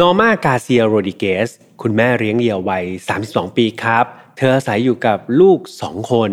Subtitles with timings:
[0.00, 1.48] นอร์มากาเซียโรดิเกส
[1.82, 2.84] คุณแม่เลี้ยงเดี่ยววัย
[3.20, 4.04] 32 ปีครับ
[4.36, 6.30] เธออาศัยอยู่กับลูก 2 คน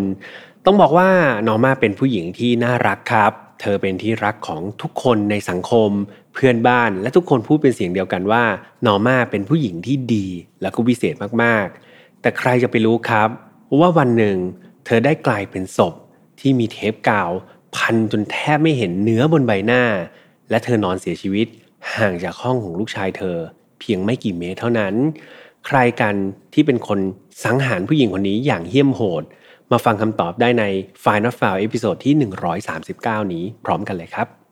[0.64, 1.10] ต้องบอกว่า
[1.46, 5.90] นอร์มาเป็นผู้หญิงที่น่ารักครับ เธอเป็นที่รักของทุกคนในสังคม
[6.34, 8.44] เพื่อนบ้านและทุกคนพูดเป็นเสียงเดียวกันว่า
[8.86, 10.26] นอร์มาเป็นผู้หญิงที่ดี
[10.62, 13.28] และก็วิเศษมากๆ แต่ใครจะไปรู้ครับ
[13.80, 14.36] ว่าวันหนึ่ง
[14.84, 15.94] เธอได้กลายเป็นศพ
[16.40, 17.30] ที่มีเทปกาว
[17.76, 19.82] พันจนแทบไม่เห็นเนื้อบนใบหน้า
[20.50, 21.48] และเธอนอนเสียชีวิต
[21.94, 23.36] ห่างจากห้องของลูกชายเธอ
[23.80, 24.94] เพียงไม่กี่เมตรเท่านั้น
[25.66, 26.14] ใครกัน
[26.54, 26.98] ที่เป็นคน
[27.44, 29.24] สังหารผู้หญิงคนนี้อย่างเหี้ยมโหด
[29.72, 30.64] มาฟังคำตอบได้ใน
[31.04, 32.14] Final File episode ที่
[32.72, 34.45] 139 นี้พร้อมกันเลยครับ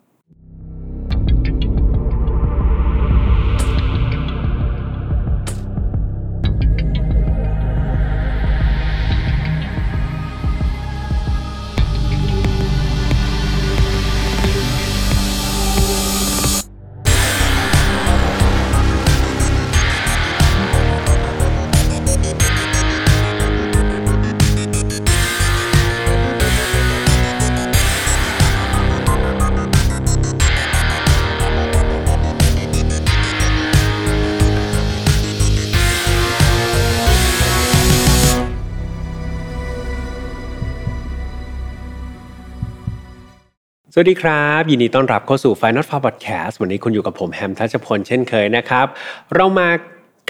[44.05, 48.87] วัสดีครับ ยินดีต้อนรับเข้าสู่ Final File Podcast วันนี้คุณอยู่กับผมแฮมทัชพลเช่นเคยนะครับ
[49.35, 49.69] เรามา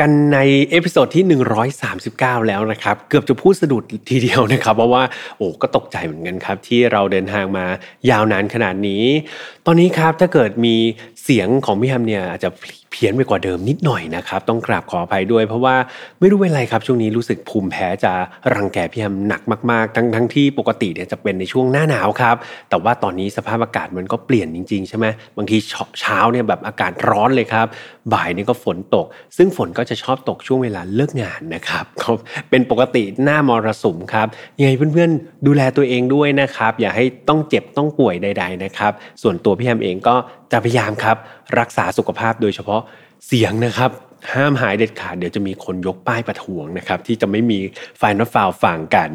[0.01, 0.39] กันใน
[0.71, 1.25] episode ที่
[1.87, 5.03] 139 แล้วนะครับ เกือบจะพูดสะดุดทีเดียวนะครับ เพราะว่า
[5.37, 7.67] โอ้ก็ตกใจเหมือนกันครับ ที่เราเดินทางมา
[8.11, 9.05] ยาวนานขนาดนี้
[9.67, 10.77] ตอนนี้ครับถ้าเกิดมี
[11.25, 12.51] เสียงของพี่แฮมเนี่ยอาจจะ
[12.93, 15.77] เพี้ยนไปกว่าเดิมนิดหน่อยนะครับ ต้องกราบขออภัยด้วย เพราะว่า
[16.21, 18.13] ไม่รู้เป็นไรครับ ช่วงนี้รู้สึกภูมิแพ้จะ
[18.55, 22.37] รังแกพี่แฮมหนักมากๆ ทั้งทั้งที่ปกติเนี่ยจะเป็นในช่วงหน้าหนาวครับ
[22.71, 25.57] แต่ว่าตอนนี้สภาพอากาศมันก็เปลี่ยนจริงๆใช่ไหมบางที
[26.01, 27.67] เช้าเนี่ยแบบอากาศร้อนเลยครับ
[28.13, 31.85] บ่ายนี่ก็ฝนตก ซึ่งฝนก็จะชอบตกช่วงเวลาเลิกงานนะครับ
[32.51, 34.27] เป็นปกติหน้ามรสุมครับ
[34.59, 38.93] ยังไงเพื่อนๆดูแลตัวเองด้วยนะครับ อย่าให้ต้องเจ็บต้องป่วยใด ๆนะครับ
[39.23, 40.17] ส่วนตัวพี่แฮมเองก็
[40.53, 41.14] จะพยายามครับ
[41.59, 42.81] รักษาสุขภาพโดยเฉพาะ
[43.27, 43.91] เสียงนะครับ
[44.35, 47.59] ห้ามหายเด็ดขาดเดี๋ยวจะมีคนยกป้ายประท้วงนะครับ ที่จะไม่มี
[47.99, 49.11] ไฟนอลฟาวฟังกัน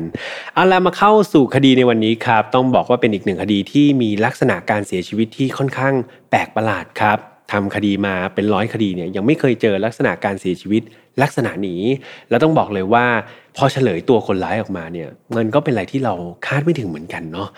[0.53, 5.93] เอาละมาเข้าสู่คดีในวันนี้ครับ ต้องบอกว่าเป็นอีกหนึ่งคดีที่มีลักษณะการเสียชีวิตที่ค่อนข้าง
[6.29, 7.17] แปลกประหลาดครับ
[7.51, 10.81] ทำคดีมาเป็นร้อยคดีเนี่ยยังไม่เคยเจอลักษณะการเสียชีวิต
[11.21, 11.81] ลักษณะนี้
[12.29, 13.05] แล้วต้องบอกเลยว่า
[13.57, 16.13] พอเฉลยตัวคนร้ายออกมาเนี่ยมันก็เป็นอะไรที่เรา
[16.47, 17.49] คาดไม่ถึงเหมือนกันเนาะ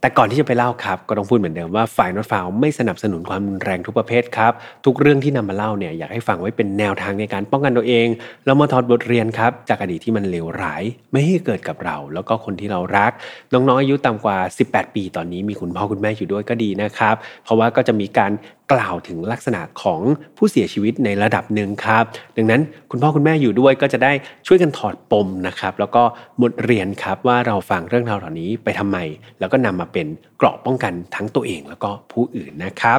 [0.00, 4.52] แต่ก่อนที่จะไปเล่าครับก็ต้องพูดเหมือนเดิมว่าฝ่ายนอตฟาวไม่สนับสนุนความรุนแรงทุกประเภทครับ
[4.84, 8.08] ทุกเรื่องที่นำมาเล่าเนี่ยอยากให้ฟังไว้เป็นแนวทางในการป้องกันตัวเอง
[8.44, 10.82] แล้วมาถอดบทเรียนครับจากอดีตที่มันเลวร้าย
[11.12, 13.12] ไม่ให้เกิดกับเรา แล้วก็คนที่เรารัก
[13.52, 14.38] น้องๆอายุต่ำกว่า
[14.68, 18.32] 18 ปีตอนนี้มีคุณพ่อคุณแม่อยู่ด้วยก็ดีนะครับ เพราะว่าก็จะมีการ
[18.72, 20.00] กล่าวถึงลักษณะของ
[20.36, 22.04] ผู้เสียชีวิตในระดับหนึ่งครับ
[22.36, 24.12] ดังนั้นคุณพ่อคุณแม่อยู่ด้วยก็จะได้
[24.46, 26.02] ช่วยกันถอดปมนะครับ แล้วก็
[26.42, 28.98] บทเรียนครับว่าเราฟังเรื่องราวเหล่านี้ไปทำไม
[29.38, 30.06] แล้วก็นำมาเป็น
[30.36, 32.98] เกราะป้องกันทั้งตัวเองแล้วก็ผู้อื่นนะครับ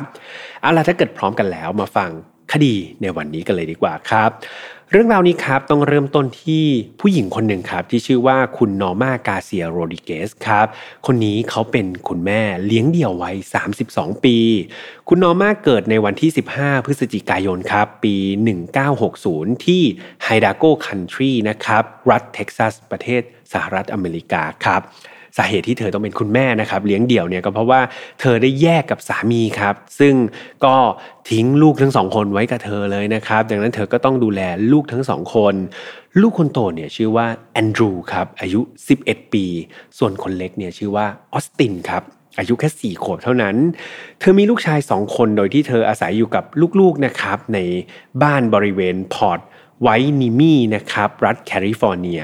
[0.61, 2.09] เอาล่ะถ้าเกิดพร้อมกันแล้วมาฟัง
[2.51, 4.31] คดีในวันนี้กันเลยดีกว่าครับ
[4.91, 6.65] เรื่องราวนี้ครับต้องเริ่มต้นที่
[6.99, 10.67] ผู้หญิงคนหนึ่งครับ ที่ชื่อว่าคุณนอร์มากาเซียโรดิเกสครับ
[11.05, 13.37] คนนี้เขาเป็นคุณแม่เลี้ยงเดี่ยววัย
[13.81, 14.37] 32 ปี
[15.07, 18.15] คุณนอร์มาเกิดในวันที่ 15 พฤศจิกายนครับ ปี
[18.89, 19.81] 1960 ที่
[20.23, 23.21] Hidalgo County นะครับ รัฐเท็กซัสประเทศ
[23.53, 24.81] สหรัฐอเมริกาครับ
[25.37, 27.81] สาเหตุที่เธอต้องเป็นคุณแม่นะครับเลี้ยงเดี่ยวเนี่ยก็เพราะว่า
[28.19, 30.13] เธอได้แยกกับสามีครับ ซึ่ง
[30.65, 30.75] ก็
[31.29, 34.41] ทิ้งลูกทั้งสองคนไว้กับเธอเลยนะครับ ดังนั้นเธอก็ต้องดูแล
[34.71, 35.55] ลูกทั้งสองคน
[36.21, 38.61] ลูกคนโตเนี่ยชื่อว่าแอนดรูครับอายุ
[38.97, 39.45] 11 ปี
[39.97, 42.03] ส่วนคนเล็กเนี่ยชื่อว่าออสตินครับ
[42.39, 43.55] อายุแค่สี่ขวบเท่านั้น
[44.19, 46.43] เธอมีลูกชายสองคนโดยที่เธออาศัยอยู่กับ
[46.79, 47.59] ลูกๆนะครับ ใน
[48.23, 49.39] บ้านบริเวณ Port
[49.81, 52.23] Hueneme นะครับ รัฐแคลิฟอร์เนีย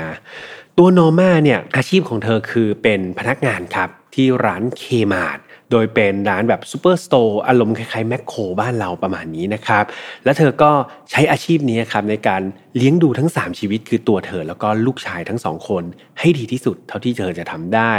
[0.79, 5.39] ตัวนอร์มาเนี่ยอาชีพของเธอคือเป็นพนักงานครับที่ร้าน Kmart
[5.71, 9.83] โดยเป็นร้านแบบ superstore อารมณ์คล้ายๆแม็คโครบ้านเราประมาณนี้นะครับ
[10.23, 10.71] และเธอก็
[11.11, 12.41] ใช้อาชีพนี้ครับในการ
[12.77, 15.83] เลี้ยงดูทั้ง 3 ชีวิตคือตัวเธอแล้วก็ลูกชายทั้งสองคน
[16.19, 17.93] ให้ดีที่สุดเท่าที่เธอจะทำได้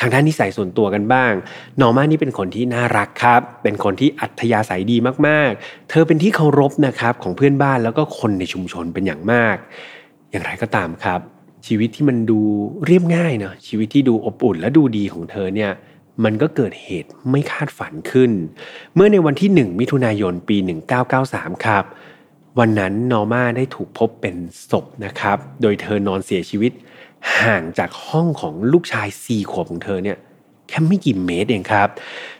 [0.00, 1.32] ทางด้านนิสัยส่วนตัวกันบ้าง
[1.80, 4.96] นอร์มานี่เป็นคนที่น่ารักครับ เป็นคนที่อัธยาศัยดี
[5.26, 9.56] มากๆ เธอเป็นที่เคารพนะครับของเพื่อนบ้านแล้วก็คนในชุมชนเป็นอย่างมาก
[10.30, 11.22] อย่างไรก็ตามครับ
[11.68, 12.40] ชีวิตที่มันดู
[12.86, 15.70] เรียบง่ายเนาะชีวิตที่ดูอบอุ่นและดูดีของเธอเนี่ย
[16.24, 18.30] มันก็เกิดเหตุไม่คาดฝันขึ้น
[18.94, 20.56] เมื่อในวันที่ 1 มิถุนายนปี
[21.10, 21.84] 1993 ครับ
[22.58, 24.36] วันนั้นนอร์มาได้ถูกพบเป็น
[24.70, 26.72] ศพนะครับ โดยเธอนอนเสียชีวิต
[27.40, 30.16] ห่างจากห้องของลูกชาย4ขวบของเธอเนี่ย
[30.68, 31.88] แค่ไม่กี่เมตรเองครับ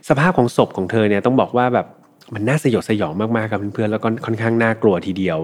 [0.08, 1.86] สภาพของศพของเธอเนี่ยต้องบอกว่าแบบ
[2.34, 5.38] มันน่าสยดสยองมากๆครับเพื่อนๆแล้วก็ค่อนข้างน่ากลัวทีเดียว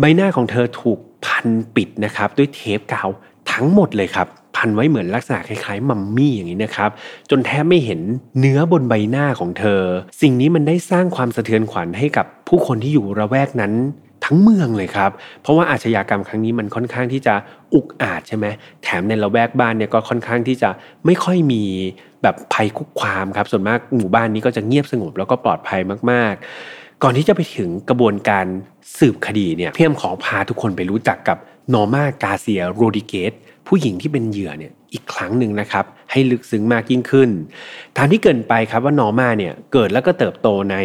[0.00, 1.46] ใบหน้าของเธอถูกพัน
[1.76, 3.08] ปิดนะครับ ด้วยเทปกาว
[3.52, 4.26] ทั้งหมดเลยครับ
[4.56, 6.90] พันไว้เหมือนลักษณะคล้ายๆมัมมี่อย่างนี้นะครับ
[7.30, 8.00] จนแทบไม่เห็น
[8.38, 9.82] เนื้อบนใบหน้าของเธอ
[10.22, 13.72] สิ่งนี้มันได้สร้างความสะเทือนขวัญให้กับผู้คนที่อยู่ระแวกนั้น
[14.24, 15.10] ทั้งเมืองเลยครับ
[15.42, 17.34] เพราะว่าอาชญากรรมครั้งนี้มันค่อนข้างที่จะ
[17.74, 18.46] อุกอาจใช่ไหม
[18.82, 20.70] แถมในละแวกบ้านเนี่ยก็ค่อนข้างที่จะ
[21.06, 21.62] ไม่ค่อยมี
[22.22, 25.80] แบบภัยคุกคามครับ ส่วนมากหมู่บ้านนี้ก็จะเงียบสงบแล้วก็ปลอดภัย
[26.10, 28.46] มากๆ ก่อนที่จะไปถึงกระบวนการ
[28.98, 31.38] สืบคดีเนี่ยพี่แฮมขอพาทุกคนไปรู้จักกับ
[31.74, 33.32] นอร์มากาเซียโรดิเกส
[33.68, 37.30] ผู้หญิงที่เป็นเหยื่อเนี่ยอีกครั้งหนึ่งนะครับให้ลึกซึ้งมากยิ่งขึ้น
[37.96, 40.76] ตามที่เกริ่นไปครับว่านอร์มาเนี่ยเกิดแล้วก็เติบโตใน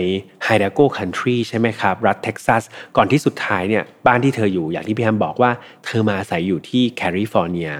[0.43, 2.63] Hidalgo County ใช่ไหมครับ รัฐเท็กซัส
[2.97, 5.51] ก่อนที่สุดท้ายเนี่ยบ้านที่เธออยู่อย่างที่พี่แฮมบอกว่า
[5.85, 7.71] เธอมาอาศัยอยู่ที่แคลิฟอร์เนีย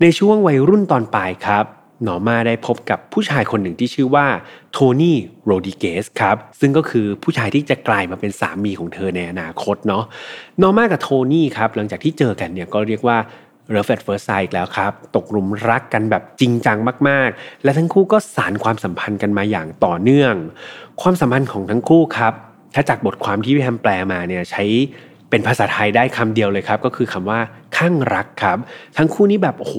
[0.00, 1.66] ในช่วงวัยรุ่นตอนปลายครับ
[2.06, 4.26] นอร์มาได้พบกับผู้ชายคนหนึ่งที่ชื่อว่า
[4.72, 10.04] โทนี่โรดิเกสครับซึ่งก็คือผู้ชายที่จะกลายมาเป็นสามีของเธอในอนาคตเนาะ
[10.62, 13.18] นอร์มากับโทนี่ครับหลังจากที่เจอกันเนี่ยก็เรียกว่า
[13.70, 16.78] love at first sight แล้วครับ ตกหลุมรักกันแบบจริงจัง
[17.08, 20.34] มาก ๆ และทั้งคู่ก็สานความสัมพันธ์กันมาอย่างต่อเนื่อง
[21.02, 22.34] ความสัมพันธ์ของทั้งคู่ครับ
[22.74, 24.64] ถ้าจากบทความที่พี่แฮมแปลมาเนี่ยใช้
[25.30, 27.40] เป็นภาษาไทยได้คำเดียวเลยครับ ก็คือคำว่า
[27.76, 28.58] ข้างรักครับ
[28.96, 29.76] ทั้งคู่นี้แบบโอ้โห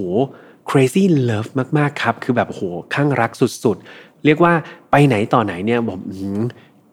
[0.70, 2.64] crazy love มาก ๆ ครับ คือแบบโอ้โห
[2.94, 4.54] ข้างรักสุด ๆ เรียกว่า
[4.92, 6.02] ไปไหนต่อไหนเนี่ยผม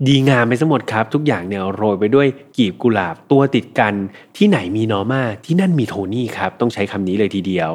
[0.09, 2.27] ดีงามไปซะหมดครับ ทุกอย่างเนี่ยโรยไปด้วย
[2.57, 3.95] กีบกุหลาบตัวติดกัน
[4.37, 7.73] ที่ไหนมีนอร์มาที่นั่นมีโทนี่ครับต้องใช้คำนี้เลยทีเดียว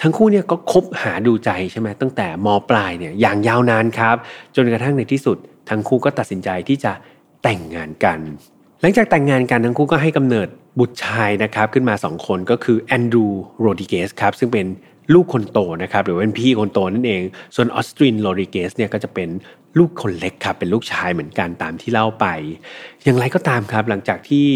[0.00, 4.16] ทั้งคู่เนี่ยก็คบหาดูใจใช่ไหมตั้งแต่มปลายเนี่ยอย่างยาวนานครับ
[4.56, 5.36] จนกระทั่งในที่สุด
[5.70, 6.92] ทั้งคู่ก็ตัดสินใจที่จะ
[7.42, 8.18] แต่งงานกัน
[8.80, 13.26] หลังจากแต่งงานกันทั้งคู่ก็ให้กำเนิดบุตรชายนะครับขึ้นมา 2 คนก็คือแอนดรู
[13.60, 14.66] โรดิเกสครับซึ่งเป็น
[15.14, 17.22] ลูกคนโตนะครับหรือเป็นพี่คนโตนั่นเอง
[17.54, 19.28] ส่วนออสตินโรดิเกสเนี่ยก็จะเป็น
[19.78, 22.26] ลูกคนเล็กครับเป็นลูกชายเหมือนกันตามที่เล่าไป
[23.04, 24.46] อย่างไรก็ตามครับหลังจากที่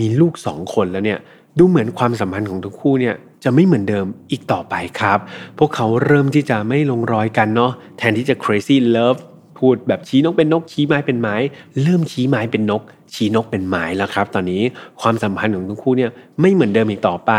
[0.00, 1.18] มีลูกสองคนแล้วเนี่ย
[1.58, 3.14] ดูเหมือนความสัมพันธ์ของทั้งคู่เนี่ย
[3.44, 5.18] จะไม่เหมือนเดิมอีกต่อไปครับ
[5.58, 9.20] พวกเขาเริ่มที่จะไม่ลงรอยกันเนาะแทนที่จะ crazy love
[9.58, 11.36] พูดแบบชี้นกเป็นนกชี้ไม้เป็นไม้
[11.82, 12.82] เริ่มชี้ไม้เป็นนก
[13.14, 14.62] ชี้นกเป็นไม้แล้วครับ ตอนนี้
[15.00, 17.32] ความสัมพันธ์ของทั้งคู่เนี่ยไม่เหมือนเดิมอีกต่อไป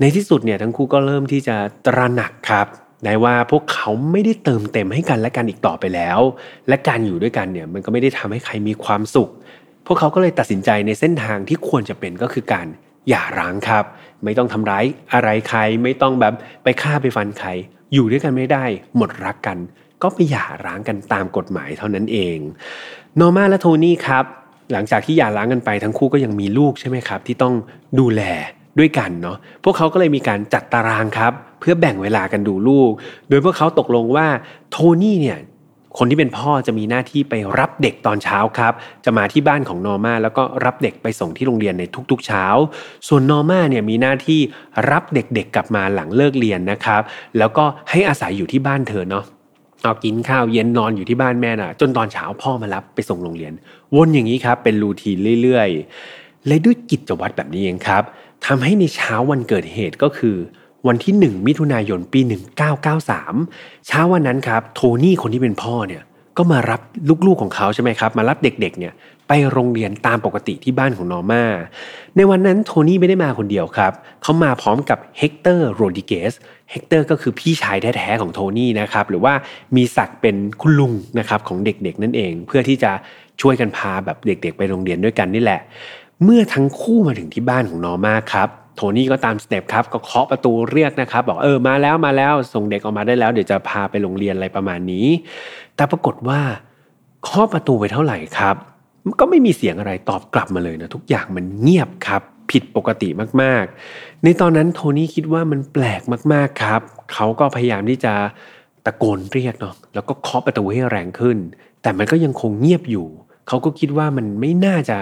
[0.00, 1.56] ในที่สุดเนี่ยทั้งคู่ก็เริ่มที่จะ
[1.86, 2.66] ตระหนักครับ
[3.04, 6.20] ได้ว่าพวกเขาไม่ได้เติมเต็มให้กันและกันอีกต่อไปแล้ว
[6.68, 9.30] และการอยู่ด้วยกันเนี่ยมันก็ไม่ได้ทำให้ใครมีความสุข
[9.86, 12.66] พวกเขาก็เลยตัดสินใจในเส้นทางที่ควรจะเป็นก็คือการ
[13.08, 13.84] หย่าร้างครับ
[14.24, 14.84] ไม่ต้องทำร้าย
[15.14, 16.34] อะไรใครไม่ต้องแบบ
[16.64, 17.48] ไปฆ่าไปฟันใคร
[17.92, 18.64] อยู่ด้วยกันไม่ได้
[18.96, 19.58] หมดรักกัน
[20.02, 22.38] ก็ไปหย่าร้างกันตามกฎหมายเท่านั้นเอง
[23.16, 24.24] โนมาและโทนี่ครับ
[24.72, 27.54] หลังจากที่หย่าร้างกันไปทั้งคู่ก็ยังมีลูกใช่ไหมครับ ที่ต้อง
[28.00, 28.22] ดูแล
[28.78, 32.90] ด้วยกันเนาะพวกเขาก็เลยมีการจัดตารางครับ เพื่อแบ่งเวลากันดูลูก
[33.28, 34.26] โดยพวกเขาตกลงว่า
[34.70, 35.38] โทนี่เนี่ย
[35.98, 38.72] คนที่เป็นพ่อจะมีหน้าที่ไปรับเด็กตอนเช้าครับ
[39.04, 42.44] จะมาที่บ้านของนอร์มาแล้วก็รับเด็กไปส่งที่โรงเรียนในทุกๆเช้า
[43.08, 44.40] ส่วนนอร์มาเนี่ยมีหน้าที่
[44.90, 47.02] รับเด็กๆกลับมาหลังเลิกเรียนนะครับ
[47.38, 49.24] แล้วก็ให้อาศัยอยู่ที่บ้านเธอเนาะ
[49.84, 53.52] เอากินข้าวเย็นนอนอยู่ที่บ้านแม่น่ะ จนตอนเช้าพ่อมารับไปส่งโรงเรียน
[53.96, 58.02] วนอย่างนี้ครับเป็นรูทีนเรื่อยๆ และด้วยกิจวัตรแบบนี้เองครับ
[58.46, 60.36] ทำให้ในเช้าวันเกิดเหตุก็คือ
[60.86, 62.20] วันที่ 1 มิถุนายนปี
[63.04, 66.02] 1993 เช้าวันนั้นครับ โทนี่คนที่เป็นพ่อเนี่ย
[66.36, 66.80] ก็มารับ
[67.26, 68.92] ลูกๆของเขาใช่ไหมครับ มารับเด็กๆเนี่ย
[69.28, 71.44] ไปโรงเรียนตามปกติที่บ้านของนอร์มา
[72.16, 76.32] ในวันนั้นโทนี่ไม่ได้มาคนเดียวครับ เขามาพร้อมกับเฮกเตอร์โรดิเกส
[76.70, 79.34] เฮกเตอร์ก็คือพี่ชายแท้ๆของโทนี่นะครับหรือว่า
[79.76, 82.92] มีศักดิ์เป็นคุณลุงนะครับของเด็กๆนั่นเอง เพื่อที่จะ
[83.40, 85.60] ช่วยกันพาแบบเด็กๆ ไปโรงเรียนด้วยกันนี่แหละ
[86.24, 95.06] เมื่อทั้งคู่มาถึงที่บ้านของนอร์มาครับโทนี่ก็ตาม step ครับก็เคาะประตูเรียกนะครับบอกเออมาแล้วมาแล้วส่งเด็กออกมาได้แล้วเดี๋ยวจะพาไปโรงเรียนอะไรประมาณนี้
[95.76, 96.40] แต่ปรากฏว่า
[97.24, 98.56] เคาะประตูไปเท่าไหร่ครับ
[99.20, 103.08] ก็ไม่มีเสียงอะไรตอบกลับมาเลยนะทุกอย่างมันเงียบครับ ผิดปกติ
[103.42, 106.80] มากๆ ในตอนนั้นโทนี่คิดว่ามันแปลกมากๆครับ
[107.12, 108.14] เขาก็พยายามที่จะ
[108.86, 111.38] ตะโกนเรียกเนาะแล้วก็เคาะประตูให้แรงขึ้น
[111.82, 113.06] แต่มันก็ยังคงเงียบอยู่
[113.48, 114.98] เขาก็คิดว่ามันไม่น่าจะ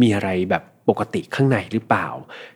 [0.00, 2.06] มีอะไรแบบปกติข้างในหรือเปล่า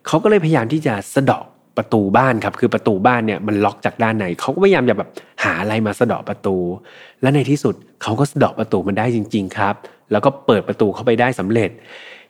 [0.06, 1.46] เขาก็เลยพยายามที่จะสะดอก
[1.80, 5.08] ประตูบ้านครับ คือประตูบ้านเนี่ยมันล็อกจากด้านในเขาก็พยายามจะแบบ
[5.44, 6.56] หาอะไรมาสะเดาะประตู
[7.22, 9.74] และในที่สุดเขาก็สะเดาะประตูมันได้จริง ๆ ครับ
[10.12, 11.70] แล้วก็เปิดประตูเข้าไปได้สำเร็จ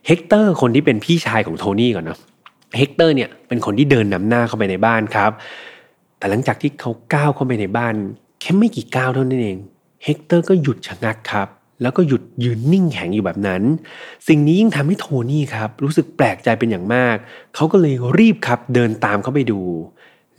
[0.06, 2.18] เฮกเตอร์คนที่เป็นพี่ชายของโทนี่ก่อนเนาะ
[2.78, 5.32] เฮกเตอร์เนี่ยเป็นคนที่เดินนำหน้าเข้าไปในบ้านครับ
[6.18, 7.94] แต่หลังจากที่เขาก้าวเข้าไปในบ้าน
[8.40, 9.58] แค่ไม่กี่ก้าวเท่านั้นเอง
[10.04, 11.48] เฮกเตอร์ก็หยุดชะงักครับ
[11.82, 13.62] แล้วก็หยุดยืนนิ่งแข็งอยู่แบบนั้น
[14.28, 17.16] สิ่งนี้ยิ่งทำให้โทนี่ครับรู้สึกแปลกใจเป็นอย่างมาก
[17.54, 19.60] เขาก็เลยรีบครับเดินตามเขาไปดู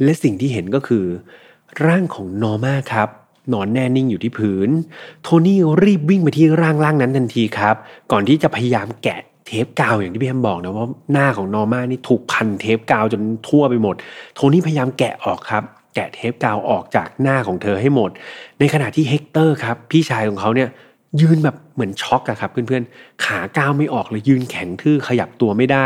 [0.03, 1.05] และสิ่งที่เห็นก็คือ
[1.85, 3.09] ร่างของนอร์มาครับ
[3.53, 4.69] นอนแน่นิ่งอยู่ที่พื้น
[5.23, 7.75] โทนี่รีบวิ่งไปที่ร่างร่างนั้นทันทีครับ
[8.11, 13.95] ก่อนที่จะพยายามแกะเทปกาวอย่างที่พี่แฮมบอกนะว่าหน้าของนอร์มานี่ถูกพันเทปกาวจนทั่วไปหมด
[14.35, 15.63] โทนี่พยายามแกะออกครับ
[15.95, 18.09] แกะเทปกาวออกจากหน้าของเธอให้หมด
[18.59, 20.69] ในขณะที่เฮกเตอร์ครับ พี่ชายของเขาเนี่ย
[21.21, 25.85] ยืนแบบเหมือนช็อกอะครับเพื่อนๆ ขาก้าวไม่ออกเลยยืนแข็งทื่อขยับตัวไม่ได้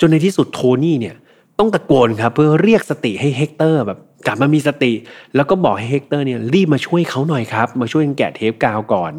[0.00, 1.16] จนในที่สุดโทนี่เนี่ย
[1.58, 4.92] ต้องตะโกนครับเพื่อเรียกสติให้เฮกเตอร์แบบกลับมามีสติ
[5.36, 9.12] แล้วก็บอกให้เฮกเตอร์เนี่ยรีบมาช่วยเขาหน่อยครับ มาช่วยแกะเทปกาวก่อน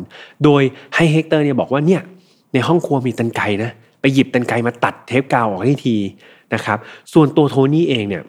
[0.43, 0.61] โดย
[0.95, 2.01] ให้เฮกเตอร์เนี่ยบอกว่าเนี่ย
[2.53, 5.95] ในห้องครัวมีกรรไกรนะไปหยิบกรรไกรมาตัดเทปกาวออกให้ที
[6.53, 6.77] นะครับ
[7.13, 8.23] ส่วนตัวโทนี่เองเนี่ย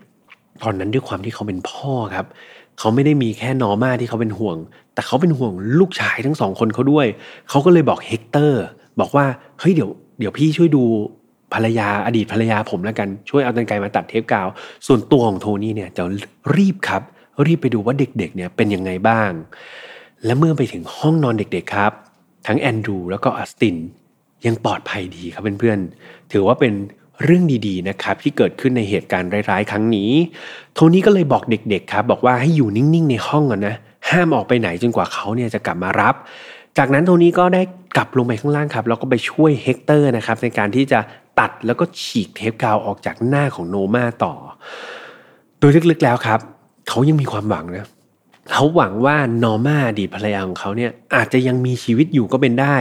[0.63, 2.27] ตอนนั้นด้วยความที่เขาเป็นพ่อครับ
[2.79, 4.57] เขาไม่ได้มีแค่นอร์มาที่เขาเป็นห่วง
[4.95, 7.07] แต่เขาเป็นห่วงลูกชายทั้งสองคนเขาด้วย
[7.49, 8.63] เขาก็เลยบอกเฮกเตอร์
[9.01, 9.27] บอกว่า
[9.61, 10.83] เฮ้ยเดี๋ยวเดี๋ยวพี่ช่วยดู
[11.55, 14.49] ภรรยาอดีตภรรยาผมแล้วกันช่วยเอาตันไกมาตัดเทปกาว
[14.87, 16.03] ส่วนตัวของโทนี่เนี่ยจะ
[16.57, 17.03] รีบครับ
[17.47, 19.31] รีบไปดูว่าเด็กๆเนี่ยเป็นยังไงบ้าง
[20.25, 21.93] และเมื่อไปถึงห้องนอนเด็กๆครับ
[22.47, 23.77] ทั้งแอนดรูแล้วก็อัสติน
[24.47, 26.73] ยังปลอดภัยดีครับเพื่อนๆถือว่าเป็น
[27.23, 30.11] เรื่องดีๆนะครับที่เกิดขึ้นในเหตุการณ์ร้ายๆ ครั้งนี้
[30.75, 33.77] โทนี่ก็เลยบอกเด็กๆครับ บอกว่าให้อยู่นิ่งๆในห้องก่อนนะ
[34.13, 36.15] ห้ามออกไปไหนจนกว่าเขาเนี่ยจะกลับมารับ
[36.79, 37.63] จากนั้นโทนี่ก็ได้
[37.97, 41.01] กลับลงไปข้างล่างครับแล้วก็ไปช่วยเฮกเตอร์นะครับในการที่จะ
[41.39, 44.35] ตัดแล้วก็ฉีกเทปกาวออกจากหน้าของนอร์มาต่อ
[45.59, 46.41] โดยลึกๆแล้วครับ
[46.89, 47.87] เขายังมีความหวังนะ
[48.53, 52.77] เขาหวังว่านอร์มานี่ภรรยาของเขาเนี่ยอาจจะยังมีชีวิตอยู่ก็เป็นได้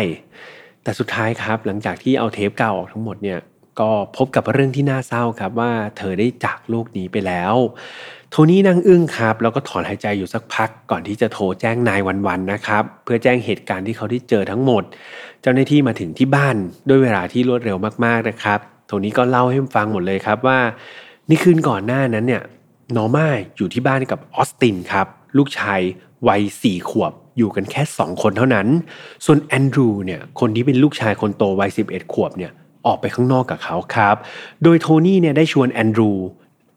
[0.84, 3.40] แต่สุดท้ายครับ หลังจากที่เอาเทปกาวออกทั้งหมดเนี่ย
[3.80, 7.56] ก็พบกับเรื่องที่น่าเศร้าครับว่าเธอได้จากโลกนี้ไปแล้ว
[8.34, 14.84] โทนี่นั่งอึ้งครับ แล้วก็ถอนหายใจอยู่สักพักก่อนที่จะโทรแจ้งนายวันๆนะครับ เพื่อแจ้งเหตุการณ์ที่เขาได้เจอทั้งหมด
[15.42, 16.56] เจ้าหน้าที่มาถึงที่บ้าน
[16.88, 20.60] ด้วยเวลาที่รวดเร็วมากๆนะครับ โทนี่ก็เล่าให้ฟังหมดเลยครับว่า
[21.28, 22.44] ในคืนก่อนหน้านั้นเนี่ย
[22.96, 25.08] นอร์มาอยู่ที่บ้านกับออสตินครับ
[25.38, 25.80] ลูกชาย
[26.28, 28.68] วัยสี่ขวบอยู่กันแค่สองคนเท่านั้น
[29.26, 32.52] ส่วนแอนดรูเนี่ยคนที่เป็นลูกชายคนโตวัยสิบเอ็ดขวบเนี่ย
[32.86, 34.16] ออกไปข้างนอกกับเขาครับ
[34.64, 36.12] โดยโทนี่เนี่ยได้ชวนแอนดรู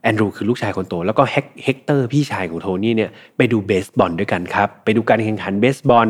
[0.04, 1.23] แอนดรูคือลูกชายคนโต แล้วก็
[1.62, 6.08] เฮกเตอร์พี่ชายของโทนี่เนี่ยไปดูเบสบอลด้วยกันครับ ไปดูการแข่งขันเบสบอล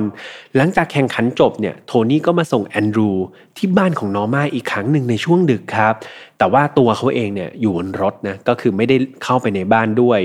[0.56, 3.10] หลังจากแข่งขันจบเนี่ยโทนี่ก็มาส่งแอนดรู
[3.56, 5.94] ที่บ้านของนอร์มาอีกครั้งหนึ่งในช่วงดึกครับ
[6.38, 10.20] แต่ว่าตัวเขาเองเนี่ยอยู่บนรถนะก็คือไม่ได้เข้าไปในบ้านด้วย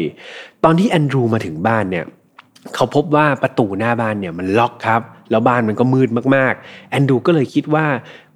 [0.63, 2.05] ตอนที่แอนดรูมาถึงบ้านเนี่ย
[2.75, 7.85] เขาพบว่าประตูหน้าบ้านเนี่ยมันล็อกครับ แล้วบ้านมันก็มืดมากๆ แอนดรูก็เลยคิดว่า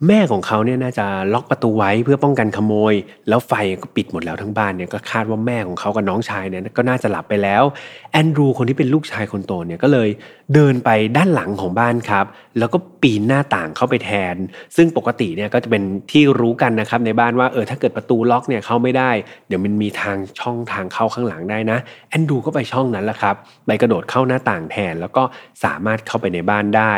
[0.08, 2.94] แม่ของเขาเนี่ยน่าจะล็อกประตูไว้เพื่อป้องกันขโมย
[3.30, 7.64] แล้วไฟก็ปิดหมดแล้วทั้งบ้านเนี่ยก็คาดว่าแม่ของเขากับน้องชายเนี่ยก็น่าจะหลับไปแล้ว
[8.12, 10.10] แอนดรูคนที่เป็นลูกชายคนโตเนี่ยก็เลย
[10.54, 12.26] เดินไปด้านหลังของบ้านครับ
[12.60, 14.36] แล้วก็ปีนหน้าต่างเข้าไปแทน
[14.76, 19.12] ซึ่งปกติเนี่ยก็จะเป็นที่รู้กันนะครับในบ้านว่าเออถ้าเกิดประตูล็อกเนี่ยเข้าไม่ได้
[19.48, 21.78] เดี๋ยวมันมีทางช่องทางเข้าข้างหลังได้นะ
[22.10, 23.36] แอนดรูก็ไปช่องนั้นแหละครับ
[23.68, 25.24] ไปกระโดดเข้าหน้าต่างแทน แล้วก็
[25.64, 26.94] สามารถเข้าไปในบ้านได้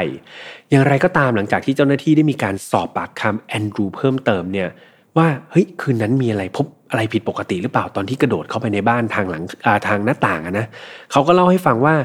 [0.75, 4.69] อย่างไรก็ตามหลังจากที่เจ้าหน้าที่ได้มีการสอบปากคำแอนดรูเพิ่มเติมเนี่ย
[5.17, 9.43] ว่าเฮ้ยคืนนั้นมีอะไรพบอะไรผิดปกติหรือเปล่าตอนที่กระโดดเข้าไปในบ้านทางหลัง
[9.87, 10.67] ทางหน้าต่างนะ
[11.11, 11.95] เขาก็เล่าให้ฟังว่า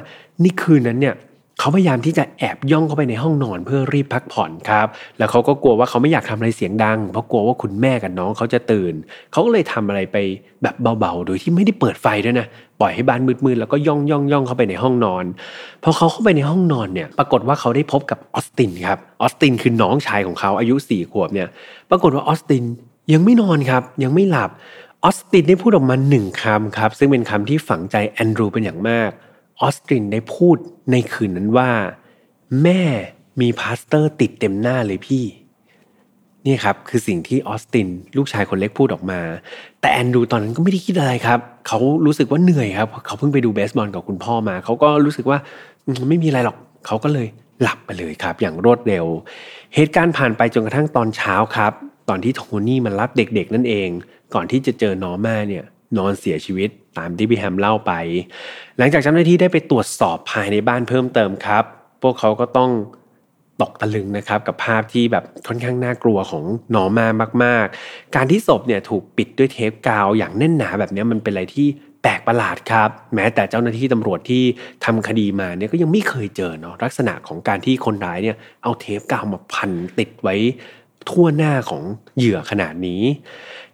[0.44, 1.14] นี่คืนนั้นเนี่ย
[1.58, 4.86] เขาพยายามที่จะแอบย่องเข้าไปในห้องนอนเพื่อรีบพักผ่อนครับ
[5.18, 8.94] แล้วเขาก็กลัวว่าเขาไม่อยากทำอะไรเสียงดัง เพราะกลัวว่าคุณแม่กับน้องเขาจะตื่น
[9.32, 10.16] เขาก็เลยทำอะไรไป
[10.62, 12.46] แบบเบาๆ โดยที่ไม่ได้เปิดไฟด้วยนะ
[12.80, 15.24] ปล่อยให้บ้านมืดๆ แล้วก็ย่องย่องย่องเข้าไปในห้องนอน
[15.84, 21.48] พอเขาเข้าไปในห้องนอนเนี่ย ปรากฏว่าเขาได้พบกับออสตินครับ ออสตินคือน้องชายของเขาอายุสี่ขวบเนี่ย
[21.90, 22.64] ปรากฏว่าออสติน
[23.12, 24.50] ยังไม่นอนครับ ยังไม่หลับ
[25.04, 29.10] ออสตินได้พูดออกมาหนึ่งคำครับ ซึ่งเป็นคำที่ฝังใจแอนดรูเป็นอย่างมาก
[29.62, 30.56] ออสตินได้พูด
[30.92, 31.70] ในคืนนั้นว่า
[32.62, 32.82] แม่
[33.40, 35.24] มีพลาสเตอร์ติดเต็มหน้าเลยพี่
[36.46, 39.20] นี่ครับคือสิ่งที่ออสตินลูกชายคนเล็กพูดออกมา
[39.80, 45.38] แต่แอนดูตอนนั้นก็ไม่ได้คิดอะไรครับ เขารู้สึกว่าเหนื่อยครับ เขาเพิ่งไปดูเบสบอลกับคุณพ่อมา เขาก็รู้สึกว่า
[46.08, 47.26] ไม่มีอะไรหรอก เขาก็เลย
[47.62, 49.06] หลับไปเลยครับ อย่างรวดเร็ว
[49.74, 51.72] เหตุการณ์ผ่านไปจนกระทั่งตอนเช้าครับ
[52.08, 53.88] ตอนที่โทนี่มันรับเด็กๆนั่นเอง
[54.34, 55.64] ก่อนที่จะเจอนอร์มาเนี่ย
[55.98, 57.92] นอนเสียชีวิต ตามที่พี่แฮมเล่าไป
[58.78, 61.64] หลังจากเจ้าหน้าที่ได้ไปตรวจสอบภายในบ้านเพิ่มเติมครับ
[62.02, 62.70] พวกเขาก็ต้อง
[63.60, 66.44] ตกตะลึงนะครับกับภาพที่แบบค่อนข้างน่ากลัวของ
[66.74, 67.06] นอร์มา
[67.44, 71.68] มาก ๆ การที่ศพเนี่ยถูกปิดด้วยเทปกาวอย่างแน่นหนาแบบนี้มันเป็นอะไรที่
[72.02, 74.42] แปลกประหลาดครับ แม้แต่เจ้าหน้าที่ตำรวจที่
[74.84, 80.36] ทำคดีมาเนี่ยก็ยังไม่เคยเจอเนาะลักษณะของการที่คนร้ายเนี่ยเอาเทปกาวมาพันติดไว้
[81.10, 81.82] ทั่วหน้าของ
[82.16, 83.02] เหยื่อขนาดนี้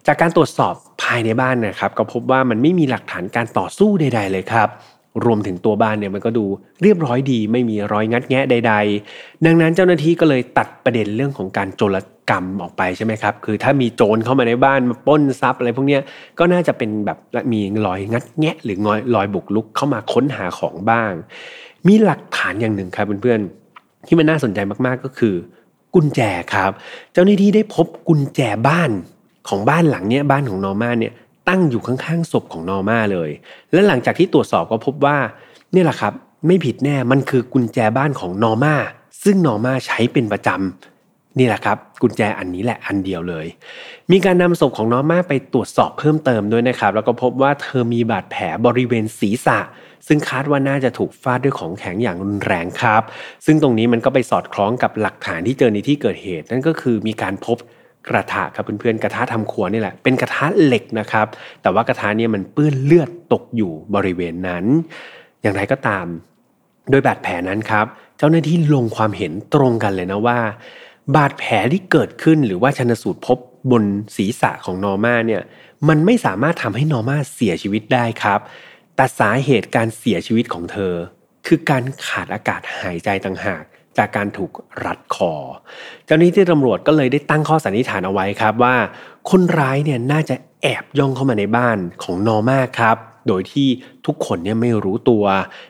[0.07, 4.69] จากการตรวจสอบ ภายในบ้านนะครับ ก็พบว่ามันไม่มีหลักฐานการต่อสู้ใด ๆ เลยครับ
[5.25, 6.45] รวมถึงตัวบ้านเนี่ยมันก็ดู
[6.81, 8.73] เรียบร้อยดี ไม่มีรอยงัดแงะใด
[9.09, 11.97] ๆ ดังนั้นเจ้าหน้าที่ก็เลยตัดประเด็นเรื่องของการโจร
[12.29, 15.99] กรรมออกไปใช่ไหมครับ คือถ้ามีโจรเข้ามาในบ้านมาป้นทรัพย์อะไรพวกนี้
[16.39, 17.17] ก็น่าจะเป็นแบบ
[17.51, 18.77] มีรอยงัดแงะ หรือ
[19.15, 21.11] รอยบุกลุกเข้ามาค้นหาของบ้าง
[21.87, 25.35] มีหลักฐานอย่างหนึ่งครับเพื่อนๆที่มันน่าสนใจมากๆก็คือ
[25.95, 26.21] กุญแจ
[26.53, 26.71] ครับ
[27.13, 28.91] เจ้าหน้าที่ได้พบกุญแจบ้าน
[29.49, 31.13] ของบ้านหลังเนี้ยบ้านของนอร์มาเนี่ย
[31.49, 33.29] ตั้งอยู่ข้างๆศพของนอร์มาเลย
[33.73, 35.17] และหลังจากที่ตรวจสอบก็พบว่า
[35.75, 36.13] นี่แหละครับ
[36.47, 38.75] ไม่ผิดแน่มันคือกุญแจบ้านของนอร์มา
[39.23, 43.45] ซึ่งนอร์มาใช้เป็นประจำนี่แหละครับ กุญแจอันนี้แหละอันเดียวเลย
[44.11, 49.59] มีการนำศพของนอร์มาไปตรวจสอบเพิ่มเติมด้วยนะครับ แล้วก็พบว่าเธอมีบาดแผลบริเวณศีรษะ
[50.07, 53.01] ซึ่งคาดว่าน่าจะถูกฟาดด้วยของแข็งอย่างรุนแรงครับ
[53.45, 57.57] ซึ่งตรงนี้มันก็ไปสอดคล้องกับหลักฐานที่เจอในที่เกิดเหตุ นั่นก็คือมีการพบ
[58.09, 61.27] กระทะครับเพื่อนๆกระทะทำครัวนี่แหละเป็นกระทะเหล็กนะครับ
[61.61, 64.65] แต่ว่ากระทะเนี่ยมันเปื้อนเลือดตกอยู่บริเวณนั้น
[65.41, 66.05] อย่างไรก็ตาม
[66.89, 67.85] โดยบาดแผลนั้นครับ
[68.17, 70.39] เจ้าหน้าที่ลงความเห็นตรงกันเลยนะว่า
[71.15, 73.37] บาดแผลที่เกิดขึ้นหรือว่าชนสูตรพบ
[73.71, 73.83] บน
[74.15, 75.41] ศีรษะของนอร์มาเนี่ย
[75.89, 78.39] มันไม่สามารถทำให้นอร์มาเสียชีวิตได้ครับ
[78.95, 80.93] แต่สาเหตุการเสียชีวิตของเธอ
[81.47, 83.63] คือการขาดอากาศหายใจต่างหาก
[83.97, 84.51] จากการถูก
[84.85, 85.33] รัดคอ
[86.05, 88.75] เจ้าหน้าที่ตำรวจก็เลยได้ตั้งข้อสันนิษฐานเอาไว้ครับว่า
[89.29, 93.67] คนร้ายเนี่ยน่าจะแอบย่องเข้ามาในบ้านของนอร์มาครับ โดยที่
[94.05, 95.25] ทุกคนเนี่ยไม่รู้ตัว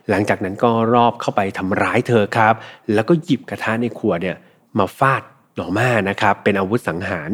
[0.10, 2.54] หลังจากนั้นก็ลอบเข้าไปทำร้ายเธอครับ
[2.94, 4.36] แล้วก็หยิบกระทะในครัวเนี่ย
[4.80, 5.24] มาฟาด
[5.60, 7.32] นอร์มานะครับ เป็นอาวุธสังหาร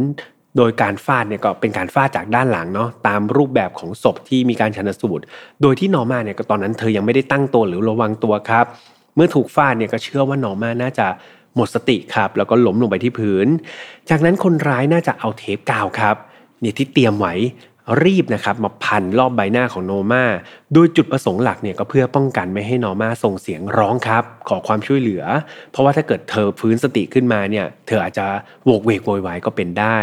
[0.57, 5.23] โดยการฟาดเนี่ยก็เป็นการฟาดจากด้านหลังเนาะตามรูปแบบของศพที่มีการชันสูตร
[5.61, 8.65] โดยที่นอร์มาเนี่ยก็ตอนนั้นเธอยังไม่ได้ตั้งตัวหรือระวังตัวครับ
[9.15, 11.07] เมื่อถูกฟาดเนี่ยก็เชื่อว่านอมาน่าจะ
[11.55, 13.47] หมดสติครับ แล้วก็ล้มลงไปที่พื้น
[14.09, 16.15] จากนั้นคนร้ายน่าจะเอาเทปกาวครับ
[16.61, 17.35] เนี่ยที่เตรียมไว้
[18.03, 20.23] รีบนะครับมาพันรอบใบหน้าของโนมา
[20.73, 25.23] โดยจุดประสงค์หลักเนี่ยก็เพื่อป้องกันไม่ให้นอมาส่งเสียงร้องครับ ขอความช่วยเหลือ
[25.71, 28.25] เพราะว่าถ้าเกิดเธอฟื้นสติขึ้นมาเนี่ย เธออาจจะ
[28.65, 29.99] โวกเวกโวยวายก็เป็นได้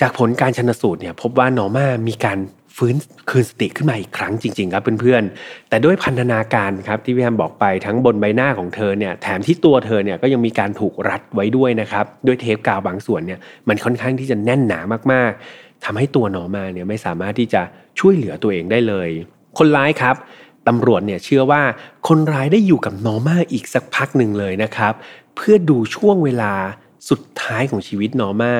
[0.00, 2.38] จากผลการชนสูตรเนี่ยพบว่านอมามีการ
[2.76, 2.96] ฟื้น
[3.30, 14.80] คืนสติขึ้นมาอีกครั้งจริง ๆ ครับเพื่อนๆ แต่ด้วยพันธนาการครับที่พี่แฮมบอกไปทั้งบนใบหน้าของเธอเนี่ยแถมที่ตัวเธอเนี่ยก็ยังมีการถูกรัดไว้ด้วยนะครับด้วยเทปกาวบางส่วนเนี่ยมันค่อนข้างที่จะแน่นหนา
[15.12, 17.62] มากๆทำให้ตัวหนอมาเนี่ยไม่สามารถที่จะ
[17.98, 19.08] ช่วยเหลือตัวเองได้เลย
[19.58, 20.16] คนร้ายครับ
[20.68, 21.62] ตำรวจเนี่ยเชื่อว่า
[22.08, 24.92] คนร้ายได้อยู่กับนอมาอีกสักพักหนึ่งเลยนะครับ
[25.36, 26.52] เพื่อดูช่วงเวลา
[27.10, 28.54] สุดท้ายของชีวิตนอมา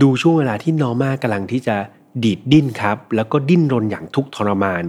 [0.00, 1.76] ดูช่วงเวลาที่นอร์มากำลังที่จะ
[2.24, 4.84] ดีดดิ้นครับ แล้วก็ดิ้นรนอย่างทุกทรมาน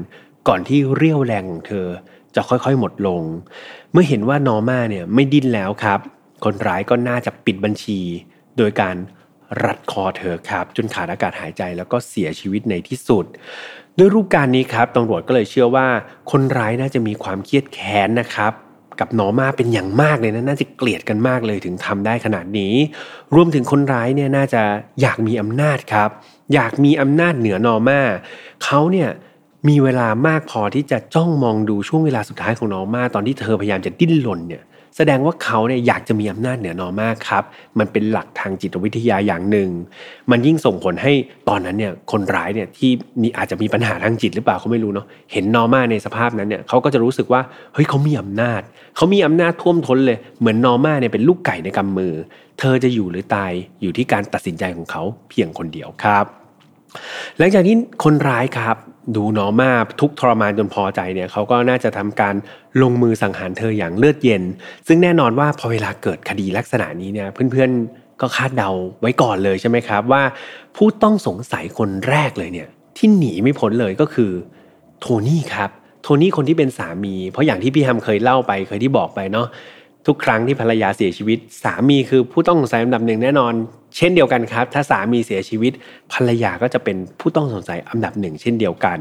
[0.48, 1.88] ก่อนที่เรี่ยวแรงของเธอ
[2.36, 3.22] จะค่อยๆหมดลง
[3.92, 6.00] เมื่อเห็นว่านอร์มาเนี่ยไม่ดิ้นแล้วครับ
[6.44, 8.00] คนร้ายก็น่าจะปิดบัญชี
[8.58, 8.96] โดยการ
[9.64, 13.26] รัดคอเธอครับ จนขาดอากาศหายใจแล้วก็เสียชีวิตในที่สุด
[13.98, 15.88] ด้วยรูปการนี้ครับตำรวจก็เลยเชื่อว่า
[16.32, 18.54] คนร้ายน่าจะมีความเครียดแค้นนะครับ
[19.00, 22.74] กับนอมาเป็นอย่างมากเลยนะน่าจะเกลียดกันมากเลยถึงทำได้ขนาดนี้
[23.36, 24.62] รวมถึงคนร้ายเนี่ยน่าจะ
[25.02, 26.10] อยากมีอำนาจครับ
[26.54, 28.02] อยากมีอำนาจเหนือนอมา
[28.64, 29.10] เขาเนี่ย
[29.70, 34.64] มีเวลามากพอที่จะจ้องมองดูช่วงเวลาสุดท้ายของนอมาตอนที่เธอพยายามจะดิ้นรนเนี่ย
[34.98, 37.44] แสดงว่าเขาเนี่ยอยากจะมีอำนาจเหนือนอมากครับ
[37.80, 39.70] มันเป็นหลักทางจิตวิทยาอย่างหนึ่ง
[40.32, 41.14] มันยิ่งส่งผลให้
[41.50, 47.42] ตอนนั้นเนี่ยคนร้ายเนี่ยที่มีอาจจะมีปัญหาทางจิตหรือเปล่าเขาไม่รู้เนาะเห็นนอมาในสภาพนั้นเนี่ยเขาก็จะรู้สึกว่า
[47.74, 48.62] เฮ้ยเขามีอำนาจ
[48.96, 52.14] เขามีอำนาจท่วมท้นเลย เหมือนนอมาเนี่ยเป็นลูกไก่ในกำมือ
[52.60, 53.52] เธอจะอยู่หรือตาย
[53.82, 56.26] อยู่ที่การตัดสินใจของเขาเพียงคนเดียวครับ
[57.38, 58.78] หลังจากที่คนร้ายครับ
[59.16, 62.36] ดูนอมาทุกทรมานจนพอใจเนี่ยเขาก็น่าจะทำการ
[62.82, 64.44] ลงมือสังหารเธออย่างเลือดเย็น
[64.88, 70.24] ซึ่งแน่นอนว่าพอเวลาเกิดคดีลักษณะนี้เนี่ยเพื่อนๆก็คาดเดาไว้ก่อนเลยใช่ไหมครับ ว่า
[70.76, 74.32] ผู้ต้องสงสัยคนแรกเลยเนี่ยที่หนีไม่พ้นเลยก็คือ
[75.00, 75.70] โทนี่ครับ
[76.02, 79.48] โทนี่คนที่เป็นสามี เพราะอย่างที่พี่แอมเคยเล่าไปเคยที่บอกไปเนาะ
[80.08, 83.54] ทุกครั้งที่ภรรยาเสียชีวิต สามีคือผู้ต้องสงสัยอันดับหนึ่งแน่นอน
[83.98, 85.74] เช่นเดียวกันครับ ถ้าสามีเสียชีวิต
[86.14, 89.00] ภรรยาก็จะเป็นผู้ต้องสงสัยอันดับหนึ่งเช่นเดียวกัน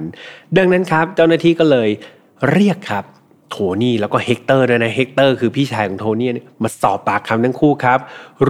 [0.56, 1.88] ดังนั้นครับ เจ้าหน้าที่ก็เลย
[2.52, 3.04] เรียกครับ
[3.50, 6.30] โทนี่แล้วก็เฮกเตอร์ด้วยนะเฮกเตอร์คือพี่ชายของโทนี่
[6.62, 7.98] มาสอบปากคำทั้งคู่ครับ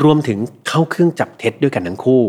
[0.02, 2.24] รวมถึงเข้าเครื่องจับเท็จด้วยกันทั้งคู่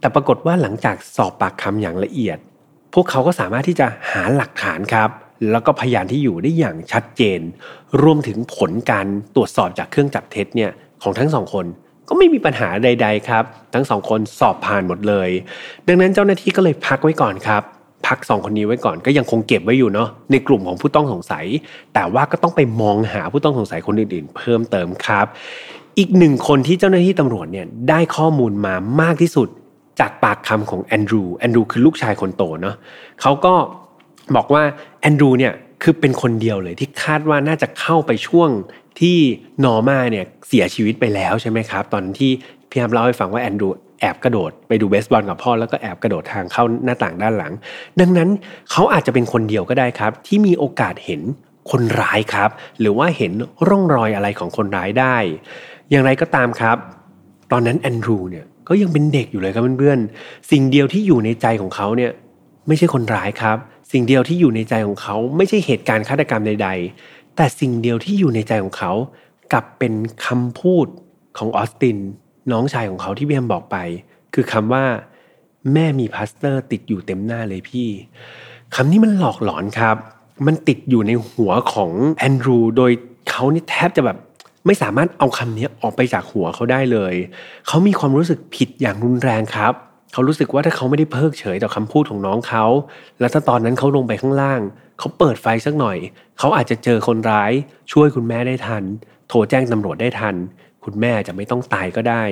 [0.00, 2.38] แต่ปรากฏว่าหลังจากสอบปากคำอย่างละเอียด
[2.94, 5.10] พวกเขาก็สามารถที่จะหาหลักฐานครับ
[5.50, 7.40] แล้วก็พยานที่อยู่ได้อย่างชัดเจน
[8.02, 10.70] รวมถึงผลการตรวจสอบจากเครื่องจับเท็จเนี่ย
[11.02, 11.66] ของทั้งสองคน
[12.10, 13.44] ก็ไม่มีปัญหาใด ๆ ครับ
[13.74, 15.30] ทั้งสองคนสอบผ่านหมดเลย
[15.88, 17.62] ดังนั้นเจ้าหน้าที่ก็เลยพักไว้ก่อนครับ
[18.06, 21.46] พักสองคนนี้ไว้ก่อนก็ยังคงเก็บไว้อยู่เนาะในกลุ่มของผู้ต้องสงสัย
[21.94, 25.26] แต่ว่าก็ต้องไปมองหาผู้ต้องสงสัยคนอื่นๆ เพิ่มเติมครับ
[25.98, 29.48] อีกหนึ่งคนที่เจ้าหน้าที่ตำรวจเนี่ยได้ข้อมูลมามากที่สุด
[30.00, 32.76] จากปากคำของแอนดรูแอนดรูคือลูกชายคนโตเนาะ
[33.20, 33.54] เขาก็
[34.36, 34.62] บอกว่า
[35.00, 38.50] แอนดรูเนี่ยคือเป็นคนเดียวเลยที่คาดว่าน่าจะเข้าไปช่วง
[39.00, 39.16] ที่
[39.64, 42.30] นอร์มาเนี่ยเสียชีวิตไปแล้วใช่ไหมครับ ตอนที่
[42.70, 43.68] พี่ฮัมเล่าให้ฟังว่าแอนดรู
[44.00, 47.52] แอบกระโดดไปดูเบสบอลกับพ่อแล้วก็แอบกระโดดทางเข้าหน้าต่างด้านหลัง
[48.00, 48.28] ดังนั้น
[48.70, 51.20] เขาอาจจะเป็นคนเดียวก็ได้ครับ ที่มีโอกาสเห็น
[51.70, 52.50] คนร้ายครับ
[52.80, 53.32] หรือว่าเห็น
[53.68, 55.16] ร่องรอยอะไรของคนร้ายได้
[55.90, 56.76] อย่างไรก็ตามครับ
[57.52, 62.10] ตอนนั้นแอนดรูเนี่ยก็ยังเป็นเด็กอยู่เลยครับเพื่อนๆสิ่งเดียวที่อยู่ในใจของเขาเนี่ย
[62.68, 63.56] ไม่ใช่คนร้ายครับ
[63.92, 66.68] สิ่งเดียวที่อยู่ในใจของเขาไม่ใช่เหตุการณ์ฆาตกรรมใด
[67.00, 68.92] ๆ แต่สิ่งเดียวที่อยู่ในใจของเขา
[69.52, 69.94] กลับเป็น
[70.26, 70.86] คำพูด
[71.38, 71.98] ของออสติน
[72.52, 73.76] น้องชายของเขาที่พี่แอมบอกไป
[74.34, 74.84] คือคำว่า
[75.72, 77.88] แม่มีพลาสเตอร์ติดอยู่เต็มหน้าเลยพี่
[78.74, 79.96] คำนี้มันหลอกหลอนครับ
[80.46, 82.92] มันติดอยู่ในหัวของแอนดรูโดย
[83.30, 84.18] เขานี่แทบจะแบบ
[84.66, 87.14] ไม่สามารถเอาคำนี้ออกไปจากหัวเขาได้เลย
[87.66, 89.72] เขามีความรู้สึกผิดอย่างรุนแรงครับ
[90.12, 92.64] เขารู้สึกว่าถ้าเขาไม่ได้เพิกเฉยต่อคำพูดของน้องเขา
[93.20, 94.60] แล้วถ้าตอนนั้นเขาลงไปข้างล่าง
[95.00, 95.98] เขาเปิดไฟสักหน่อย
[96.38, 97.52] เขาอาจจะเจอคนร้าย
[97.92, 98.84] ช่วยคุณแม่ได้ทัน
[99.28, 100.34] โทรแจ้งตำรวจได้ทัน
[100.84, 102.22] คุณแม่จะไม่ต้องตายก็ได้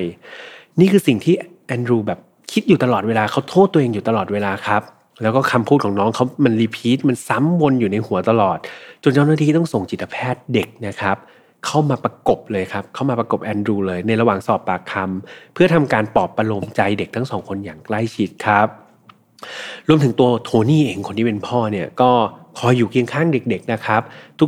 [0.79, 1.35] นี่คือสิ่งที่
[1.67, 2.19] แอนดรูแบบ
[2.51, 4.81] คิดอยู่ตลอดเวลาเขาโทษตัวเองอยู่ตลอดเวลาครับ
[5.21, 8.57] แล้วก็คำพูดของน้องเขามัน repeat มันซ้ำวนอยู่ในหัวตลอด
[9.03, 11.17] จนเจ้าหน้าที่ต้องส่งจิตแพทย์เด็กนะครับ
[11.65, 18.88] เข้ามาประกบเลยครับ เข้ามาประกบแอนดรูเลยในระหว่างสอบปากคำเพื่อทำการปลอบประโลมใจเด็กทั้งสองคนอย่างใกล้ชิดครับ
[19.87, 22.11] รวมถึงตัวโทนี่เองคนที่เป็นพ่อเนี่ยก็
[22.59, 24.01] คอยอยู่เคียงข้างเด็ก ๆนะครับ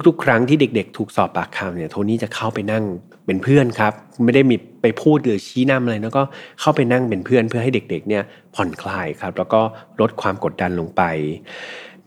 [0.08, 2.84] ทุกๆ ครั้งที่เด็ก ๆ ถูกสอบปากคำเนี่ยโทนี่จะเข้าไปนั่ง
[3.26, 6.22] เป็นเพื่อนครับ ไม่ได้มีไปพูดหรือชี้นำอะไรแล้วก็
[6.60, 8.24] เข้าไปนั่งเป็นเพื่อนเพื่อให้เด็ก ๆ เนี่ย
[8.56, 9.62] ผ่อนคลายครับแล้วก็
[10.02, 11.02] ลดความกดดันลงไป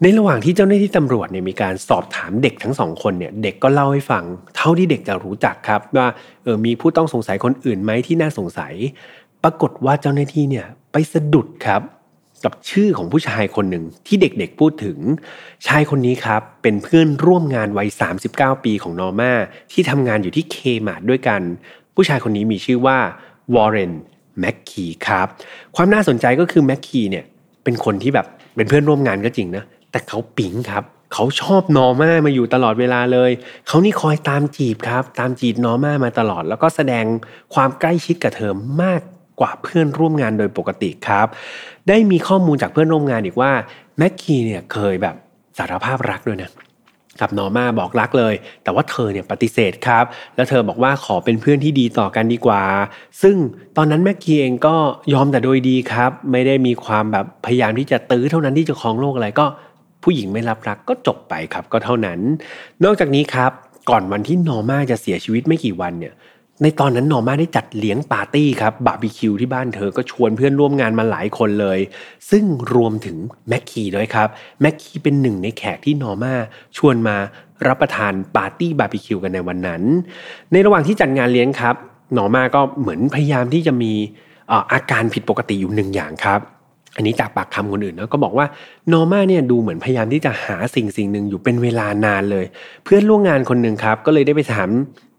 [0.02, 4.24] ในระหว่างที่เจ้าหน้าที่ตำรวจเนี่ยมีการสอบถามเด็กทั้งสองคนเนี่ยเด็กก็เล่าให้ฟัง
[4.56, 6.08] เท่าที่เด็กจะรู้จักครับว่า
[6.44, 8.74] เออมีผู้ต้องสงสัยคนอื่นไหมที่น่าสงสัย
[9.42, 11.82] ปรากฏว่าเจ้าหน้าที่เนี่ยไปสะดุดครับ
[12.44, 14.98] กับชื่อของผู้ชายคนหนึ่งที่เด็กๆพูดถึง
[15.66, 17.88] ชายคนนี้ครับ เป็นเพื่อนร่วมงานวัย
[18.26, 19.32] 39 ปีของนอร์มา
[19.72, 21.40] ที่ทำงานอยู่ที่ Kmart ด้วยกัน
[21.94, 22.98] ผู้ชายคนนี้มีชื่อว่า
[23.54, 23.92] วอร์เรน
[24.40, 25.26] แม็กคีครับ
[25.76, 27.24] ความน่าสนใจก็คือแม็กคีเนี่ย
[27.64, 28.26] เป็นคนที่แบบ
[28.56, 33.30] เป็นเพื่อนร่วมงานก็จริงนะแต่เขาปิ๊งครับเขาชอบนอร์มามาอยู่ตลอดเวลาเลย
[33.66, 37.04] เขานี่คอยตามจีบครับ ตามจีบนอร์มามาตลอด แล้วก็แสดง
[37.54, 38.52] ความใกล้ชิดกับเธอ
[38.82, 39.00] มาก
[39.40, 41.26] กว่าเพื่อนร่วมงานโดยปกติครับ
[41.88, 43.52] ได้มีข้อมูลจากเพื่อนร่วมงานอีกว่า
[43.98, 45.14] แม็กกี้เนี่ยเคยแบบ
[45.58, 46.52] สารภาพรักด้วยนะ
[47.20, 50.04] กับนอร์มาบอกรักเลย แต่ว่าเธอเนี่ยปฏิเสธครับ
[50.36, 52.62] แล้วเธอบอกว่าขอเป็นเพื่อนที่ดีต่อกันดีกว่า
[53.22, 53.36] ซึ่ง
[53.76, 54.76] ตอนนั้นแม็กกี้เองก็
[55.12, 59.46] ยอมแต่โดยดีครับ ไม่ได้มีความแบบพยายามที่จะตื้อเท่านั้นที่จะครองโลกอะไรก็
[60.02, 62.20] ผู้หญิงไม่รับรักก็จบไปครับก็เท่านั้น
[62.84, 63.52] นอกจากนี้ครับ
[63.90, 66.14] ก่อนวันที่นอร์มาจะเสียชีวิตไม่กี่วันเนี่ย
[66.62, 71.78] ในตอนนั้นนอร์มาได้จัดเลี้ยงปาร์ตี้ครับบาร์บีคิวที่บ้านเธอก็ชวนเพื่อนร่วมงานมาหลายคนเลย
[72.30, 73.16] ซึ่งรวมถึง
[73.48, 74.28] แม็กคีด้วยครับ
[74.60, 76.34] แม็กคีเป็นหนึ่งในแขกที่นอร์มา
[76.76, 77.16] ชวนมา
[77.66, 79.82] รับประทานปาร์ตี้บาร์บีคิวกันในวันนั้น
[80.52, 81.74] ในระหว่างที่จัดงานเลี้ยงครับ
[82.16, 83.92] นอร์มาก็เหมือนพยายามที่จะมี
[84.72, 86.40] อาการผิดปกติอยู่หนึ่งอย่างครับ
[86.96, 88.46] อันนี้จากปากคำคนอื่นนะก็บอกว่า
[88.92, 92.46] นอร์มาเนี่ยดูเหมือนพยายามที่จะหาสิ่งสิ่งหนึ่งอยู่เป็นเวลานานเลย
[92.84, 94.68] เพื่อนร่วมงานคนหนึ่งครับ ก็เลยได้ไปถาม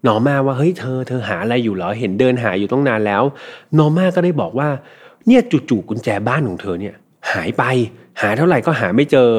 [0.06, 3.22] นอร์มาว่าเฮ้ยเธอเธอหาอะไรอยู่เหรอเห็นเดินหาอยู่ตั้งนานแล้ว
[3.78, 4.68] นอร์มาก็ได้บอกว่า
[5.26, 6.94] เนี่ยจู่ๆกุญแจบ้านของเธอเนี่ย
[7.32, 7.64] หายไป
[8.20, 9.30] หาเท่าไหร่ก็หาไม่เจอ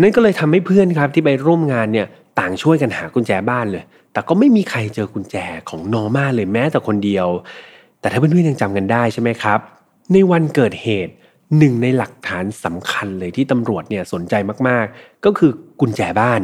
[0.00, 2.06] นั่นก็เลยทำให้เพื่อนครับที่ไปร่วมงานเนี่ย
[2.38, 5.36] ต่างช่วยกันหากุญแจบ้านเลย แต่ก็ไม่มีใครเจอกุญแจ
[5.68, 7.26] ของนอร์มาเลยแม้แต่คนเดียว
[8.00, 9.58] แต่ถ้าเพื่อนๆยังจำกันได้ใช่ไหมครับ
[10.12, 11.14] ในวันเกิดเหตุ
[11.58, 14.34] หนึ่งในหลักฐานสำคัญเลยที่ตำรวจเนี่ยสนใจ
[14.68, 15.50] มากๆ ก็คือ
[15.80, 16.40] กุญแจบ้าน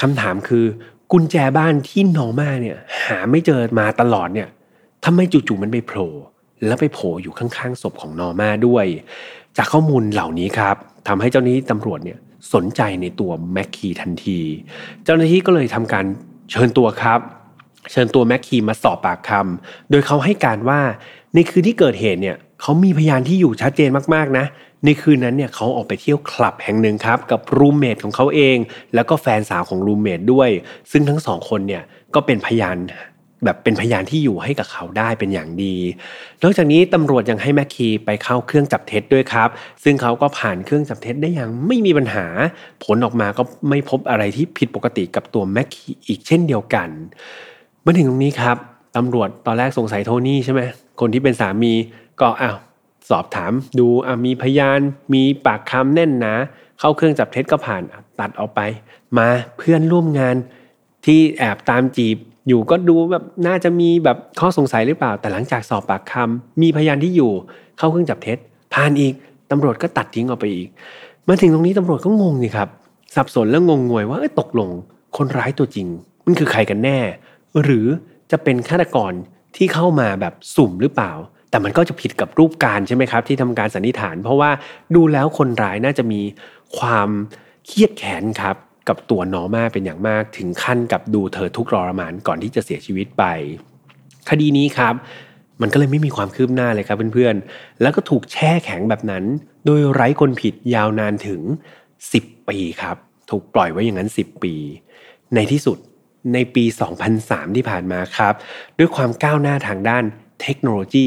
[0.00, 0.64] คำถามคือ
[1.12, 4.48] กุญแจบ้านที่นอมาเนี่ย หาไม่เจอมาตลอดเนี่ย
[5.04, 6.10] ทำไมจู่ๆมันไปโผล่
[6.66, 8.86] แล้วไปโผล่อยู่ข้างๆศพของนอมาด้วย
[9.56, 10.76] จากข้อมูลเหล่านี้ครับ
[11.08, 12.18] ทำให้เจ้าหน้าที่ตำรวจเนี่ย
[12.54, 14.38] สนใจในตัวแม็กคีทันที
[15.04, 16.04] เจ้าหน้าที่ก็เลยทำการ
[16.50, 17.20] เชิญตัวครับ
[17.92, 20.80] เชิญตัวแม็กคีมาสอบปากคำโดยเขาให้การว่า
[21.34, 24.44] ในคืนที่เกิดเหตุเนี่ยเขามีพยานที่อยู่ชัดเจนมากๆนะ
[24.86, 28.56] ในคืนนั้นเนี่ยเขาออกไปเที่ยวคลับแห่งหนึ่งครับกับรูมเมทของเขาเอง
[28.94, 30.48] แล้วก็แฟนสาวของรูมเมทด้วย
[30.90, 31.82] ซึ่งทั้งสองคนเนี่ย
[32.14, 32.76] ก็เป็นพยาน
[33.44, 35.74] แบบเป็นพยานที่อยู่ให้กับเขาได้เป็นอย่างดี
[36.42, 39.48] นอกจากนี้ตำรวจยังให้แมคคีไปเข้าเครื่องจับเท็จด้วยครับ
[39.84, 42.26] ซึ่งเขาก็ผ่านเครื่องจับเท็จได้อย่างไม่มีปัญหา
[42.84, 46.88] ผลออกมาก็ไม่พบอะไรที่ผิดปกติกับตัวแมคคีอีกเช่นเดียวกัน
[47.84, 48.56] มาถึงตรงนี้ครับ
[48.96, 50.60] ตำรวจตอนแรกสงสัยโทนี่ใช่ไหม
[51.00, 51.72] คนที่เป็นสามี
[52.20, 52.56] ก็อ้าว
[53.10, 53.86] สอบถามดู
[54.24, 54.80] มีพยาน
[55.14, 56.32] มีปากคำแน่นหนา
[56.78, 57.82] เข้าเครื่องจับเท็จก็ผ่าน
[58.20, 58.60] ตัดออกไป
[59.18, 60.36] มาเพื่อนร่วมงาน
[61.06, 62.16] ที่แอบตามจีบ
[62.48, 67.32] อยู่ก็ดูแบบน่าจะมีแบบข้อสงสัยหรือเปล่า แต่หลังจากสอบปากคำมีพยานที่อยู่
[67.78, 68.38] เข้าเครื่องจับเท็จ
[68.74, 69.14] ผ่านอีก
[69.50, 70.68] ตำรวจก็ตัดทิ้งออกไปอีก
[71.28, 72.68] มาถึงตรงนี้ตำรวจก็งงนี่ครับ
[73.14, 74.70] สับสนแล้วงงงวยว่าตกลง
[75.16, 75.86] คนร้ายตัวจริง
[76.24, 76.98] มันคือใครกันแน่
[77.62, 77.86] หรือ
[78.30, 79.12] จะเป็นฆาตกร
[79.56, 81.12] ที่เข้ามาแบบสุ่มหรือเปล่า
[81.56, 84.50] แต่มันก็จะผิดกับรูปการใช่ไหมครับ ที่ทำการสันนิษฐาน เพราะว่า
[84.94, 86.20] ดูแล้วคนร้ายน่าจะมี
[86.78, 87.08] ความ
[87.66, 88.56] เครียดแค้นครับ
[88.88, 93.24] กับตัวนอร์มาเป็นอย่างมากถึงขั้นกับดูเธอทุกรรมานก่อนที่จะเสียชีวิตไป
[94.30, 94.94] คดีนี้ครับ
[95.60, 99.24] มันก็เลยไม่มีความคืบหน้าเลยครับเพื่อนๆ แล้วก็ถูกแช่แข็งแบบนั้น
[99.64, 101.40] โดยไร้คนผิดยาวนานถึง
[101.94, 102.96] 10 ปีครับ
[103.30, 104.54] ถูกปล่อยไว้อย่างนั้น 10 ปี
[105.34, 105.78] ในที่สุด
[106.34, 106.64] ในปี
[107.10, 108.34] 2003 ที่ผ่านมาครับ
[108.78, 110.04] ด้วยความก้าวหน้าทางด้าน
[110.42, 111.06] เทคโนโลยี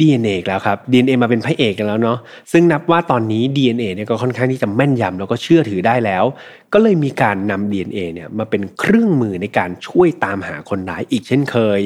[0.00, 2.18] DNA แล้วครับ DNA มาเป็นพระเอกกันแล้วเนาะ
[2.52, 6.24] ซึ่งนับว่าตอนนี้ DNA เนี่ยก็ค่อนข้างที่จะแม่นยำแล้วก็เชื่อถือได้แล้ว
[6.72, 11.80] ก็เลยมีการนำ DNA เนี่ยมาเป็นเครื่องมือในการช่วยตามหาคนร้ายอีกเช่นเคย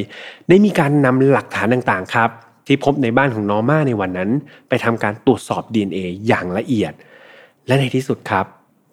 [0.49, 2.31] ได้มีการนำหลักฐานต่างๆครับ
[2.67, 4.31] ที่พบในบ้านของนอร์มาในวันนั้น
[4.69, 6.93] ไปทำการตรวจสอบ DNA อย่างละเอียด
[7.67, 8.47] และในที่สุดครับ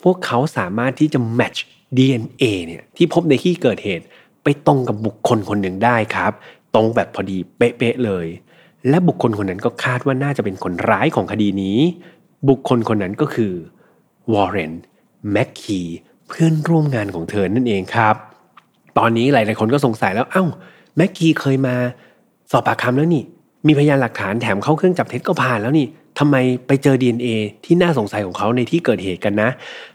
[0.04, 1.60] พวกเขาสามารถที่จะ match
[1.98, 4.06] DNA เนี่ยที่พบในที่เกิดเหตุ
[4.44, 6.32] ไปตรงกับบุคคลคนหนึ่งได้ครับ
[6.76, 8.28] ตรงแบบพอดีเป๊ะๆเลย
[8.90, 11.78] และบุคคลคนนั้นก็คาดว่าน่าจะเป็นคนร้ายของคดีนี้
[12.50, 13.54] บุคคลคนนั้นก็คือ
[14.34, 14.74] วอร์เรน
[15.32, 15.82] แมคคี
[16.28, 18.16] เพื่อนร่วมงานของเธอนั่นเองครับ
[18.98, 20.44] ตอนนี้หลาย ๆ คนก็สงสัยแล้วเอ้า
[20.98, 21.76] แมคคีเคยมา
[22.52, 23.24] สอบปากคำแล้วนี่
[23.68, 25.86] มีพยานหลักฐานแถมเข้าเครื่องจับเท็จก็ผ่านแล้วนี่
[26.20, 26.36] ทำไม
[26.68, 27.28] ไปเจอ DNA
[27.66, 29.50] ที่น่าสงสัยของเขาในที่เกิดเหตุกันนะ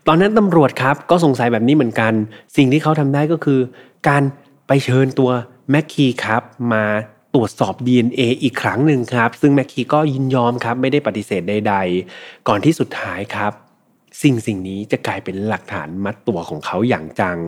[0.06, 2.12] ตอนนั้นตำรวจครับก็สงสัยแบบนี้เหมือนกัน
[2.56, 3.60] สิ่งที่เขาทำได้ก็คือ
[4.08, 4.22] การ
[4.66, 5.30] ไปเชิญตัว
[5.70, 6.42] แมคคีครับ
[6.72, 6.84] มา
[7.34, 11.74] ตรวจสอบ DNA อีกครั้งหนึ่งครับ ซึ่งแมคคีก็ยินยอมครับ ไม่ได้ปฏิเสธใด
[12.12, 13.52] ๆ ก่อนที่สุดท้ายครับ
[14.22, 17.38] สิ่งสิ่งนี้จะกลายเป็นหลักฐานมัดตัวของเขาอย่างจัง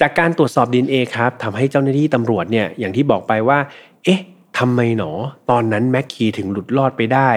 [0.00, 3.58] จากการตรวจสอบ DNA ครับทำให้เจ้าหน้าที่ตำรวจเนี่ยอย่างที่บอกไปว่า
[4.04, 4.22] เอ๊ะ
[4.58, 5.12] ทำไมหนอ
[5.50, 7.30] ตอนนั้นแม็กคีถึงหลุดรอดไปได้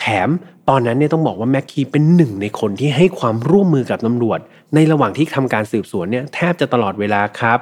[0.00, 0.28] แถม
[0.68, 4.40] ตอนนั้นเนี่ยต้องบอกว่าแม็กคีเป็นหนึ่งในคนที่ให้ความร่วมมือกับตำรวจ
[4.74, 7.58] ในระหว่างที่ทำการสืบสวนเนี่ยแทบจะตลอดเวลาครับ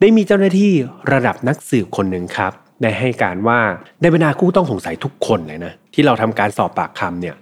[0.00, 0.72] ได้มีเจ้าหน้าที่
[1.12, 2.52] ระดับนักสืบคนหนึ่งครับ
[2.82, 3.60] ได้ให้การว่า
[4.00, 7.36] ในบรรดาคู่ต้องสงสัยทุกคนเลยนะที่เราทำการสอบปากคำเนี่ย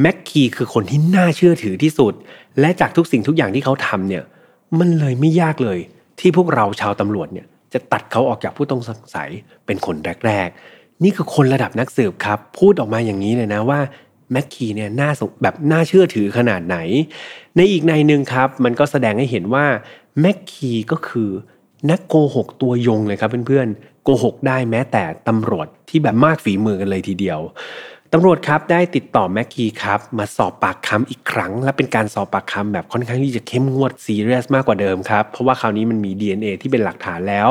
[0.00, 2.12] แม็กคีคือคนที่น่าเชื่อถือที่สุด
[2.60, 4.22] และจากทุกสิ่งทุกอย่างที่เขาทำเนี่ย
[4.78, 5.78] มันเลยไม่ยากเลย
[6.20, 9.28] ที่พวกเราชาวตำรวจเนี่ยจะตัดเขาออกจากผู้ต้องสงสัย
[9.66, 13.80] เป็นคนแรกๆ นี่คือคนระดับนักสืบครับ พูดออกมาอย่างนี้เลยนะว่า
[14.32, 15.10] แม็กคีเนี่ยน่า
[15.42, 16.76] แบบน่าเชื่อถือขนาดไหน
[17.56, 19.66] ในอีกในหนึ่งครับ มันก็แสดงให้เห็นว่า
[20.20, 21.30] แม็กคีก็คือ
[21.90, 27.40] นักโกหกตัวยงเลยครับเพื่อนๆโกหกได้แม้แต่ตำรวจที่แบบมากฝีมือกันเลยทีเดียว
[28.12, 37.48] ตำรวจครับได้ติดต่อแม็กกี้ครับมาสอบปากคำอีกครั้ง และเป็นการสอบปากคำแบบค่อนข้างที่จะเข้มงวดซีเรียสมากกว่าเดิมครับ เพราะว่าคราวนี้มันมี DNA ที่เป็นหลักฐานแล้ว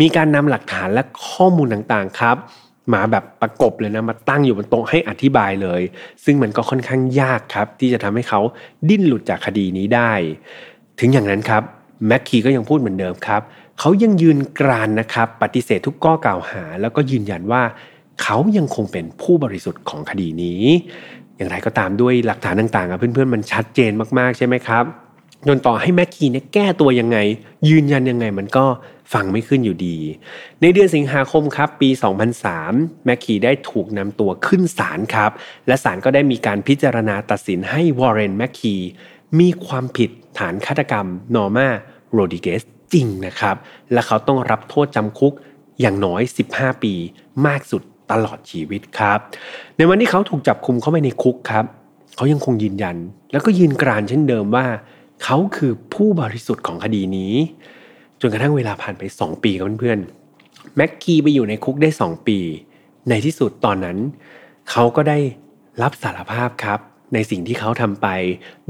[0.00, 2.36] มีการนำหลักฐานและข้อมูลต่างๆครับ
[2.92, 5.82] มาแบบประกบเลยนะมาตั้งอยู่บนโต๊ะให้อธิบายเลย
[6.24, 8.40] ซึ่งมันก็ค่อนข้างยากครับ ที่จะทำให้เขา
[8.88, 10.12] ดิ้นหลุดจากคดีนี้ได้
[11.00, 11.62] ถึงอย่างนั้นครับ
[12.06, 13.42] แม็กกี้ก็ยังพูดเหมือนเดิมครับ
[13.78, 17.62] เขายังยืนกรานนะครับปฏิเสธทุกข้อกล่าวหา แล้วก็ยืนยันว่า
[18.22, 20.62] เขายังคงเป็นผู้บริสุทธิ์ของคดีนี้
[21.36, 24.84] อย่างไรก็ตามด้วยหลักฐานต่างๆเพื่อนๆมันชัดเจนมากๆใช่ไหมครับ
[25.48, 27.18] จนต่อให้แม็กกี้เนี่ยแก้ตัวยังไง
[27.68, 28.64] ยืนยันยังไงมันก็
[29.12, 29.96] ฟังไม่ขึ้นอยู่ดี
[30.60, 31.88] ในเดือนสิงหาคมครับปี
[32.46, 35.30] 2003 แม็กกี้ได้ถูกนำตัวขึ้นศาลครับ
[35.66, 38.80] และศาลก็ได้มีการพิจารณาตัดสินให้วอร์เรนแม็กกี้
[39.38, 41.68] มีความผิดฐานฆาตกรรมนอร์มา
[42.12, 43.56] โรดริเกซ จริงนะครับ
[43.92, 45.32] และเขาต้องรับโทษจำคุก
[45.80, 46.22] อย่างน้อย
[46.52, 46.94] 15 ปี
[47.46, 49.18] มากสุดตลอดชีวิตครับ
[49.76, 51.64] ในวันที่เขาถูกจับคุมเข้าไปในคุกครับ
[52.16, 52.96] เขายังคงยืนยัน
[53.32, 54.66] แล้วก็ยืนกรานเช่นเดิมว่า
[55.24, 57.32] เขาคือผู้บริสุทธิ์ของคดีนี้
[58.20, 62.38] จนกระทั่งเวลาผ่านไป 2 ปีครับเพื่อนๆแม็กกี้ไปอยู่ในคุกได้ 2 ปี
[63.08, 63.98] ในที่สุดตอนนั้น
[64.70, 65.18] เขาก็ได้
[65.82, 66.80] รับสารภาพครับ
[67.14, 68.06] ในสิ่งที่เขาทำไป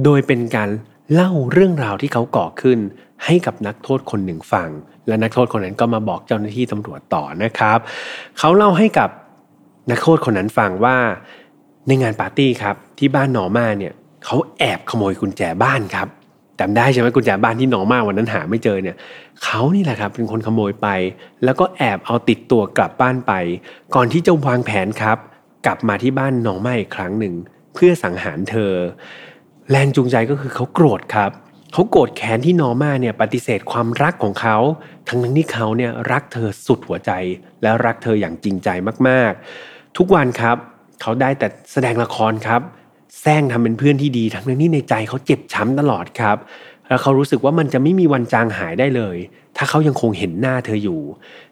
[0.05, 0.71] โดยเป็นการ
[1.15, 2.79] เล่าเรื่องราวที่เขาก่อขึ้น
[3.25, 4.69] ให้กับนักโทษคนหนึ่งฟัง
[5.07, 7.79] และนักโทษคนนั้นก็มาบอกเจ้าหน้าที่ตำรวจต่อนะครับ
[8.39, 9.11] เขาเล่าให้กับ
[9.91, 10.97] นักโทษคนนั้นฟังว่า
[11.87, 13.93] ในงานปาร์ตี้ครับที่บ้านนอมาเนี่ย
[14.25, 16.09] เขาแอบขโมยกุญแจบ้านครับ
[16.61, 18.97] จำได้ใช่ไหมกุญแจบ้านที่นอมาวันนั้นหาไม่เจอเนี่ย
[19.45, 20.89] เขานี่แหละครับเป็นคนขโมยไป
[21.45, 23.33] แล้วก็แอบเอาติดตัวกลับบ้านไป
[23.95, 25.19] ก่อนที่จะวางแผนครับ
[25.67, 27.35] กลับมาที่บ้านนอมาอีกครั้งหนึ่ง
[27.75, 28.73] เพื่อสังหารเธอ
[29.71, 31.31] แรงจูงใจก็คือเขาโกรธครับ
[31.73, 34.57] เขาโกรธแค้นที่นอมาเนี่ยปฏิเสธความรักของเขา
[35.09, 37.11] ทั้งนั้นที่เขาเนี่ยรักเธอสุดหัวใจ
[37.63, 38.69] และรักเธออย่างจริงใจ
[39.09, 40.57] มากๆ ทุกวันครับ
[41.03, 42.61] เขาได้แต่แสดงละครครับ
[43.21, 46.37] แซงทำเป็นเพื่อนที่ดี ทั้งนั้นที่ในใจเขาเจ็บช้ำตลอดครับ
[46.89, 49.17] แล้วเขารู้สึกว่ามันจะไม่มีวันจางหายได้เลย
[49.57, 51.01] ถ้าเขายังคงเห็นหน้าเธออยู่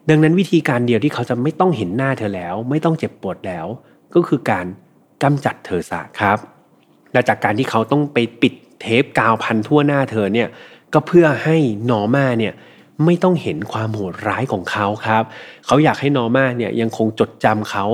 [0.08, 3.66] ดังนั้นวิธีการเดียวที่เขาจะไม่ต้องเห็นหน้าเธอแล้ว ไม่ต้องเจ็บปวดแล้ว
[4.14, 4.66] ก็คือการ
[5.22, 6.38] กำจัดเธอซะครับ
[7.16, 10.48] และจากการที่เขาต้องไปปิดเทปกาวพันทั่วหน้าเธอเนี่ย
[10.92, 11.56] ก็เพื่อให้
[11.90, 12.54] นอร์มาเนี่ย
[13.04, 15.24] ไม่ต้องเห็นความโหดร้ายของเขาครับ
[15.66, 17.84] เขาอยากให้นอร์มาเนี่ยยังคงจดจำเขา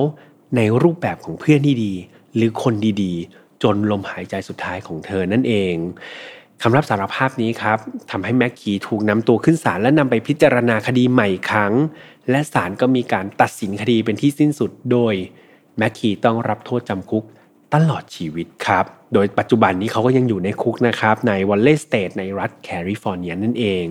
[0.57, 1.93] ในรูปแบบของเพื่อนที่ดี
[2.37, 5.75] หรือคนดีๆ จนลมหายใจสุดท้ายของเธอนั่นเอง
[6.63, 7.79] คำรับสารภาพนี้ครับ
[8.11, 11.73] ทำให้แม็กกี้ถูกนำตัวขึ้นศาลและนำไปพิจารณาคดีใหม่ครั้ง
[12.31, 15.15] และศาลก็มีการตัดสินคดีเป็นที่สิ้นสุดโดย
[15.79, 17.25] แม็กกี้ต้องรับโทษจำคุก
[17.75, 23.87] ตลอดชีวิตครับ โดยปัจจุบันนี้เขาก็ยังอยู่ในคุกนะครับ ใน Valley State ในรัฐแคลิฟอร์เนียนั่นเอง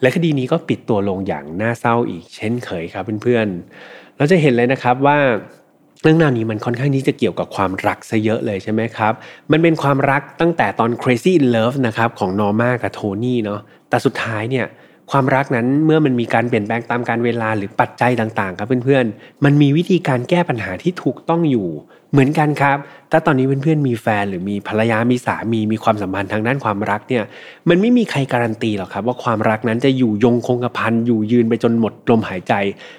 [0.00, 5.18] และคดีนี้ก็ปิดตัวลงอย่างน่าเศร้าอีกเช่นเคยครับเพื่อนๆ เราจะเห็นเลยนะครับว่า
[6.02, 9.12] เรื่องราวนี้มันค่อนข้างที่จะเกี่ยวกับความรักซะเยอะเลยใช่ไหมครับ
[9.52, 14.66] มันเป็นความรักตั้งแต่ตอน Crazy in Love นะครับของนอร์มากับโทนี่เนาะ แต่สุดท้ายเนี่ย
[15.10, 21.68] ความรักนั้นเมื่อมันมีการเปลี่ยนแปลงตามกาลเวลาหรือปัจจัยต่างๆ ครับเพื่อนๆ มันมีวิธีการแก้ปัญหาที่ถูกต้องอยู่
[22.12, 22.78] เหมือนกันครับ
[23.12, 27.24] ถ้าตอนนี้เพื่อนๆมีแฟนหรือมีภรรยามีสามีมีความสัมพันธ์ทางด้านความรักเนี่ย
[27.68, 32.54] มันไม่มีใครการันตีหรอกครับ ว่าความรักนั้นจะอยู่ยงคงกระพันอยู่ยืนไปจนหมดลมหายใจ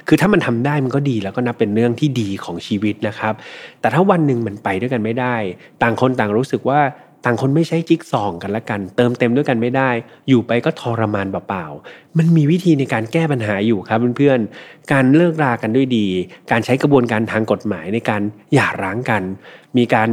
[0.08, 3.34] คือถ้ามันทำได้มันก็ดีแล้วก็นับเป็นเรื่องที่ดีของชีวิตนะครับ
[3.82, 5.36] แต่ถ้าวันหนึ่งมันไปด้วยกันไม่ได้
[5.82, 6.80] ต่างคนต่างรู้สึกว่า
[7.26, 9.90] ต่างคนไม่ใช้จิ๊กซองกันละกัน เติมเต็มด้วยกันไม่ได้
[10.30, 16.08] อยู่ไปก็ทรมานเปล่าๆมันมีวิธีในการแก้ปัญหาอยู่ครับเพื่อนๆการเลิกรากันด้วยดี
[16.52, 18.22] การใช้กระบวนการทางกฎหมายในการ
[18.54, 19.24] หย่าร้างกัน
[19.78, 20.10] มีการ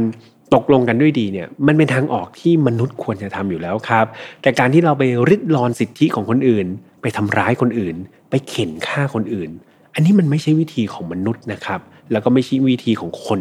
[0.53, 4.05] ตกลงกันด้วยดีเนี่ยมันเป็นทางออกที่มนุษย์ควรจะทำอยู่แล้วครับ
[4.41, 6.67] แต่การที่เราไปริดรอนสิทธิของคนอื่น
[7.01, 7.95] ไปทำร้ายคนอื่น
[8.29, 9.49] ไปเข็นฆ่าคนอื่น
[9.93, 13.39] อันนี้มันไม่ใช่วิธีของมนุษย์นะครับ แล้วก็ไม่ใช่วิธีของคน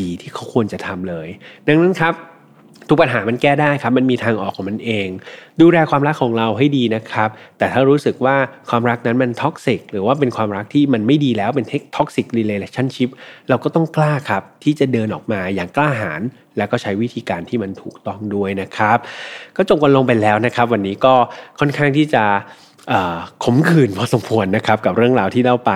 [0.00, 1.28] ดีๆ ที่เขาควรจะทำเลย
[1.66, 2.14] ดังนั้นครับ
[2.88, 5.08] ทุกปัญหามันแก้ได้ครับ มันมีทางออกของมันเอง
[5.60, 8.36] ดูแลความรักของเราให้ดีนะครับ แต่ถ้ารู้สึกว่า
[8.70, 11.66] ความรักนั้นมัน toxic หรือว่าเป็นความรักที่มันไม่ดีแล้วเป็น
[11.96, 13.08] toxic relationship
[13.48, 16.22] เราก็ต้องกล้าครับ ที่จะเดินออกมาอย่างกล้าหาญ
[16.58, 18.98] แล้วก็ใช้วิธีการที่มันถูกต้องด้วยนะครับ
[19.56, 21.14] ก็จบกันลงไปแล้วนะครับ วันนี้ก็
[21.60, 22.24] ค่อนข้างที่จะ
[23.44, 25.72] ขมขื่นพอสมควรนะครับกับเรื่องราวที่เล่าไป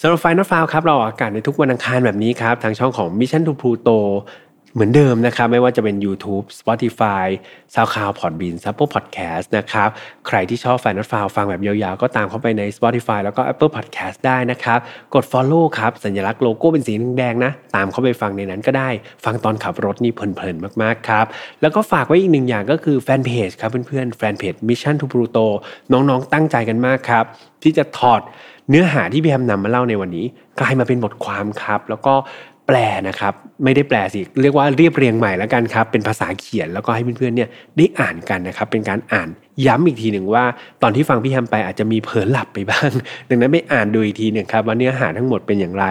[0.00, 3.98] สำหรับ File Not Found ครับเราออกอากาศในทุกวันอังคารแบบนี้ครับ ทางช่องของ Mission to Pluto
[4.74, 7.26] เหมือนเดิมนะครับ ไม่ว่าจะเป็น YouTube Spotify
[7.74, 9.88] SoundCloud Podbean Apple Podcast นะครับ
[10.26, 14.78] ใครที่ชอบแฟนนัดฟาวฟังแบบยาวๆ ก็ตามเข้าไปใน Spotify แล้วก็ Apple Podcast ได้นะครับ
[15.14, 18.88] กด Follow ครับ สัญลักษณ์โลโก้เป็นสีแดงๆนะ ตามเข้าไปฟังในนั้นก็ได้
[19.24, 21.26] ฟังตอนขับรถนี่เพลินๆ มากๆ ครับ
[21.62, 25.46] แล้วก็ฝากไว้อีกหนึ่งอย่างก็คือแฟนเพจครับเพื่อนๆแฟนเพจ Mission to Pluto
[25.92, 27.24] น้องๆ ตั้งใจกันมากครับ
[27.62, 28.22] ที่จะถอด
[28.70, 30.26] เนื้อหาที่พี่แฮมนำมาเล่าในวันนี้
[30.60, 32.14] กลายมาเป็นบทความครับ แล้วก็
[32.66, 32.76] แปล
[33.08, 39.28] นะครับ ไม่ได้แปลสิ เรียกว่าเรียบเรียงใหม่แล้วกันครับ เป็นภาษาเขียนแล้วก็ให้เพื่อนๆเนี่ยได้อ่านกันนะครับ เป็นการอ่าน
[39.66, 40.44] ย้ำอีกทีหนึ่งว่า
[40.82, 42.90] ตอนที่ฟังพี่แฮมไปอาจจะมีเผลอหลับไปบ้าง
[43.28, 45.86] ดังนั้นไม่อ่านดูอีกทีหนึ่งครับว่าเนื้อหาทั้งหมดเป็นอย่างไร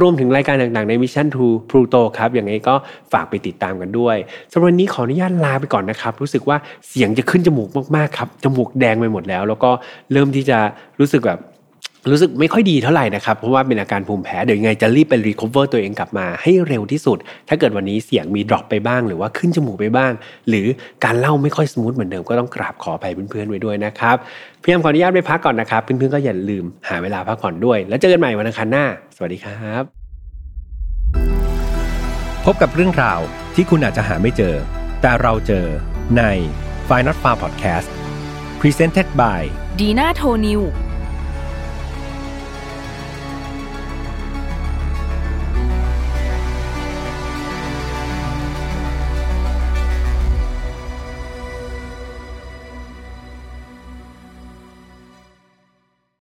[0.00, 2.74] รวมถึงรายการต่างๆใน Mission to Pluto ครับอย่างไรก็
[3.12, 4.16] ฝากไปติดตามกันด้วย
[4.52, 6.56] สำหรับวันนี้ขออนุญาตลาไปก่อนนะครับ รู้สึกว่า
[6.88, 9.70] เสียงจะขึ้นจมูกมากๆครับจมูกแดงไปหมดแล้ว แล้วก็
[10.12, 10.58] เริ่มที่จะ
[11.00, 11.38] รู้สึกแบบ
[12.10, 17.18] รู้สึกไม่ค่อยดีเท่าไหร่นะครับ เพราะว่าเป็นอาการภูมิแพ้ เดี๋ยวยังไงจะรีบไป recover ตัวเองกลับมาให้เร็วที่สุด
[17.48, 20.12] ถ้าเกิดวันนี้เสียงมี drop ไปบ้าง หรือว่าขึ้นจมูกไปบ้าง
[20.48, 20.66] หรือ
[21.04, 24.16] การเล่าไม่ค่อย smooth เหมือนเดิมก็ต้องกราบขออภัยเพื่อนๆไว้ด้วยนะครับ
[24.62, 28.84] เพียงขออนุญาตไปพักก่อนนะครับ เพื่อนๆก็อย่าลืมหาเวลาพักผ่อนด้วย แล้วเจอกันใหม่วันอังคารหน้า
[29.16, 29.82] สวัสดีครับ
[32.44, 33.20] พบกับเรื่องราว
[33.54, 34.54] ที่คุณอาจจะหาไม่เจอ
[35.02, 35.66] แต่เราเจอ
[36.16, 36.22] ใน
[36.88, 37.88] f i n a l f a r Podcast
[38.60, 39.42] Presented by
[39.80, 40.62] ดีน่าโทนิว